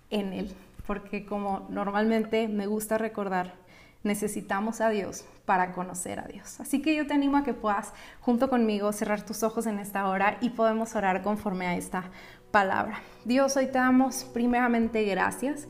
en 0.10 0.34
Él. 0.34 0.54
Porque 0.90 1.24
como 1.24 1.68
normalmente 1.70 2.48
me 2.48 2.66
gusta 2.66 2.98
recordar, 2.98 3.54
necesitamos 4.02 4.82
a 4.82 4.90
Dios 4.90 5.24
para 5.46 5.72
conocer 5.72 6.20
a 6.20 6.24
Dios. 6.24 6.60
Así 6.60 6.82
que 6.82 6.96
yo 6.96 7.06
te 7.06 7.14
animo 7.14 7.38
a 7.38 7.44
que 7.44 7.54
puedas 7.54 7.94
junto 8.22 8.50
conmigo 8.50 8.92
cerrar 8.92 9.24
tus 9.24 9.44
ojos 9.44 9.68
en 9.68 9.78
esta 9.78 10.08
hora 10.08 10.40
y 10.42 10.50
podemos 10.50 10.96
orar 10.96 11.22
conforme 11.22 11.68
a 11.68 11.78
esta 11.78 12.06
palabra. 12.50 13.04
Dios, 13.24 13.56
hoy 13.56 13.68
te 13.68 13.74
damos 13.74 14.24
primeramente 14.34 15.04
gracias. 15.04 15.68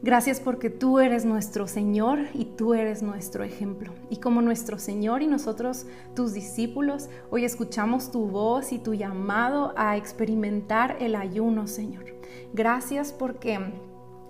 Gracias 0.00 0.38
porque 0.38 0.70
tú 0.70 1.00
eres 1.00 1.24
nuestro 1.24 1.66
Señor 1.66 2.20
y 2.32 2.44
tú 2.44 2.72
eres 2.72 3.02
nuestro 3.02 3.42
ejemplo. 3.42 3.92
Y 4.10 4.18
como 4.18 4.42
nuestro 4.42 4.78
Señor 4.78 5.22
y 5.22 5.26
nosotros, 5.26 5.86
tus 6.14 6.34
discípulos, 6.34 7.10
hoy 7.30 7.44
escuchamos 7.44 8.12
tu 8.12 8.28
voz 8.28 8.70
y 8.70 8.78
tu 8.78 8.94
llamado 8.94 9.74
a 9.76 9.96
experimentar 9.96 10.98
el 11.00 11.16
ayuno, 11.16 11.66
Señor. 11.66 12.04
Gracias 12.52 13.12
porque 13.12 13.58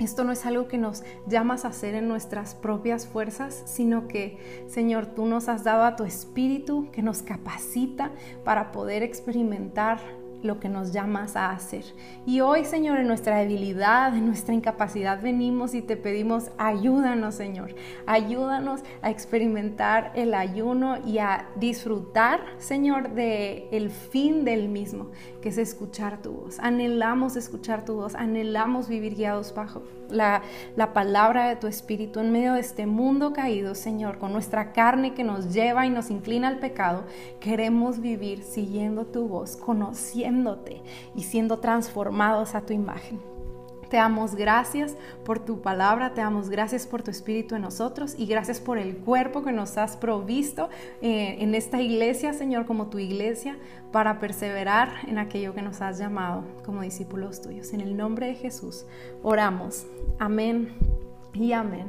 esto 0.02 0.24
no 0.24 0.32
es 0.32 0.44
algo 0.46 0.68
que 0.68 0.78
nos 0.78 1.02
llamas 1.26 1.64
a 1.64 1.68
hacer 1.68 1.94
en 1.94 2.08
nuestras 2.08 2.54
propias 2.54 3.06
fuerzas, 3.06 3.62
sino 3.66 4.08
que, 4.08 4.64
Señor, 4.68 5.06
tú 5.06 5.26
nos 5.26 5.48
has 5.48 5.64
dado 5.64 5.84
a 5.84 5.96
tu 5.96 6.04
espíritu 6.04 6.90
que 6.92 7.02
nos 7.02 7.22
capacita 7.22 8.12
para 8.44 8.72
poder 8.72 9.02
experimentar 9.02 10.00
lo 10.42 10.58
que 10.58 10.68
nos 10.68 10.92
llamas 10.92 11.36
a 11.36 11.50
hacer. 11.50 11.84
Y 12.26 12.40
hoy, 12.40 12.64
Señor, 12.64 12.98
en 12.98 13.06
nuestra 13.06 13.38
debilidad, 13.38 14.14
en 14.14 14.26
nuestra 14.26 14.54
incapacidad, 14.54 15.22
venimos 15.22 15.74
y 15.74 15.82
te 15.82 15.96
pedimos, 15.96 16.50
ayúdanos, 16.58 17.34
Señor. 17.34 17.74
Ayúdanos 18.06 18.80
a 19.00 19.10
experimentar 19.10 20.12
el 20.14 20.34
ayuno 20.34 20.98
y 21.06 21.18
a 21.18 21.48
disfrutar, 21.56 22.40
Señor, 22.58 23.10
de 23.10 23.68
el 23.70 23.90
fin 23.90 24.44
del 24.44 24.68
mismo, 24.68 25.10
que 25.42 25.50
es 25.50 25.58
escuchar 25.58 26.22
tu 26.22 26.32
voz. 26.32 26.58
Anhelamos 26.60 27.36
escuchar 27.36 27.84
tu 27.84 27.96
voz, 27.96 28.14
anhelamos 28.14 28.88
vivir 28.88 29.14
guiados 29.14 29.52
bajo 29.54 29.82
la, 30.08 30.40
la 30.76 30.94
palabra 30.94 31.48
de 31.48 31.56
tu 31.56 31.66
Espíritu 31.66 32.20
en 32.20 32.32
medio 32.32 32.54
de 32.54 32.60
este 32.60 32.86
mundo 32.86 33.34
caído, 33.34 33.74
Señor, 33.74 34.16
con 34.18 34.32
nuestra 34.32 34.72
carne 34.72 35.12
que 35.12 35.24
nos 35.24 35.52
lleva 35.52 35.86
y 35.86 35.90
nos 35.90 36.10
inclina 36.10 36.48
al 36.48 36.58
pecado. 36.58 37.04
Queremos 37.40 38.00
vivir 38.00 38.42
siguiendo 38.42 39.04
tu 39.04 39.28
voz, 39.28 39.56
conociendo 39.56 40.62
y 41.14 41.22
siendo 41.22 41.58
transformados 41.58 42.54
a 42.54 42.62
tu 42.62 42.72
imagen. 42.72 43.31
Te 43.92 43.98
damos 43.98 44.36
gracias 44.36 44.96
por 45.22 45.38
tu 45.38 45.60
palabra, 45.60 46.14
te 46.14 46.22
damos 46.22 46.48
gracias 46.48 46.86
por 46.86 47.02
tu 47.02 47.10
espíritu 47.10 47.56
en 47.56 47.60
nosotros 47.60 48.14
y 48.16 48.24
gracias 48.24 48.58
por 48.58 48.78
el 48.78 48.96
cuerpo 48.96 49.44
que 49.44 49.52
nos 49.52 49.76
has 49.76 49.98
provisto 49.98 50.70
eh, 51.02 51.36
en 51.40 51.54
esta 51.54 51.78
iglesia, 51.78 52.32
Señor, 52.32 52.64
como 52.64 52.86
tu 52.86 52.98
iglesia, 52.98 53.58
para 53.92 54.18
perseverar 54.18 54.88
en 55.08 55.18
aquello 55.18 55.52
que 55.52 55.60
nos 55.60 55.82
has 55.82 55.98
llamado 55.98 56.42
como 56.64 56.80
discípulos 56.80 57.42
tuyos. 57.42 57.74
En 57.74 57.82
el 57.82 57.94
nombre 57.94 58.28
de 58.28 58.34
Jesús 58.34 58.86
oramos. 59.22 59.86
Amén 60.18 60.74
y 61.34 61.52
amén. 61.52 61.86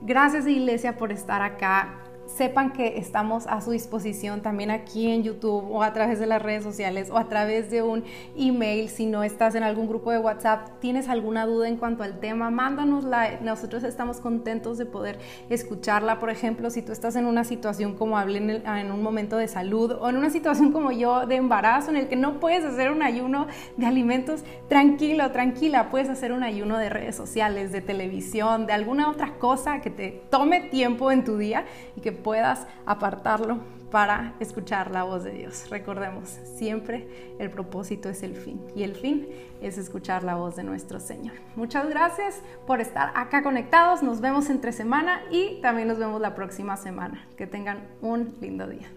Gracias 0.00 0.46
iglesia 0.46 0.96
por 0.96 1.12
estar 1.12 1.42
acá 1.42 2.01
sepan 2.36 2.72
que 2.72 2.98
estamos 2.98 3.46
a 3.46 3.60
su 3.60 3.72
disposición 3.72 4.40
también 4.40 4.70
aquí 4.70 5.10
en 5.10 5.22
YouTube 5.22 5.70
o 5.70 5.82
a 5.82 5.92
través 5.92 6.18
de 6.18 6.26
las 6.26 6.40
redes 6.40 6.62
sociales 6.62 7.10
o 7.10 7.18
a 7.18 7.28
través 7.28 7.70
de 7.70 7.82
un 7.82 8.04
email. 8.36 8.88
Si 8.88 9.06
no 9.06 9.22
estás 9.22 9.54
en 9.54 9.62
algún 9.62 9.88
grupo 9.88 10.10
de 10.10 10.18
WhatsApp, 10.18 10.80
tienes 10.80 11.08
alguna 11.08 11.46
duda 11.46 11.68
en 11.68 11.76
cuanto 11.76 12.02
al 12.02 12.20
tema, 12.20 12.50
mándanosla. 12.50 13.40
Nosotros 13.42 13.84
estamos 13.84 14.18
contentos 14.18 14.78
de 14.78 14.86
poder 14.86 15.18
escucharla. 15.50 16.18
Por 16.18 16.30
ejemplo, 16.30 16.70
si 16.70 16.82
tú 16.82 16.92
estás 16.92 17.16
en 17.16 17.26
una 17.26 17.44
situación 17.44 17.94
como 17.94 18.16
hablé 18.18 18.38
en, 18.38 18.50
en 18.50 18.92
un 18.92 19.02
momento 19.02 19.36
de 19.36 19.48
salud 19.48 19.92
o 19.92 20.08
en 20.08 20.16
una 20.16 20.30
situación 20.30 20.72
como 20.72 20.92
yo 20.92 21.26
de 21.26 21.36
embarazo 21.36 21.90
en 21.90 21.96
el 21.96 22.08
que 22.08 22.16
no 22.16 22.40
puedes 22.40 22.64
hacer 22.64 22.90
un 22.90 23.02
ayuno 23.02 23.46
de 23.76 23.86
alimentos, 23.86 24.42
tranquilo, 24.68 25.30
tranquila, 25.30 25.90
puedes 25.90 26.08
hacer 26.08 26.32
un 26.32 26.42
ayuno 26.42 26.78
de 26.78 26.88
redes 26.88 27.16
sociales, 27.16 27.72
de 27.72 27.80
televisión, 27.80 28.66
de 28.66 28.72
alguna 28.72 29.10
otra 29.10 29.34
cosa 29.38 29.80
que 29.80 29.90
te 29.90 30.22
tome 30.30 30.60
tiempo 30.60 31.10
en 31.10 31.24
tu 31.24 31.36
día 31.36 31.64
y 31.96 32.00
que 32.00 32.12
puedas 32.22 32.66
apartarlo 32.86 33.58
para 33.90 34.32
escuchar 34.40 34.90
la 34.90 35.04
voz 35.04 35.22
de 35.22 35.32
Dios. 35.32 35.68
Recordemos, 35.68 36.30
siempre 36.56 37.36
el 37.38 37.50
propósito 37.50 38.08
es 38.08 38.22
el 38.22 38.34
fin 38.34 38.60
y 38.74 38.84
el 38.84 38.94
fin 38.94 39.28
es 39.60 39.76
escuchar 39.76 40.24
la 40.24 40.34
voz 40.34 40.56
de 40.56 40.64
nuestro 40.64 40.98
Señor. 40.98 41.34
Muchas 41.56 41.88
gracias 41.88 42.40
por 42.66 42.80
estar 42.80 43.12
acá 43.14 43.42
conectados. 43.42 44.02
Nos 44.02 44.20
vemos 44.20 44.48
entre 44.48 44.72
semana 44.72 45.22
y 45.30 45.60
también 45.60 45.88
nos 45.88 45.98
vemos 45.98 46.20
la 46.20 46.34
próxima 46.34 46.76
semana. 46.76 47.26
Que 47.36 47.46
tengan 47.46 47.80
un 48.00 48.34
lindo 48.40 48.66
día. 48.66 48.88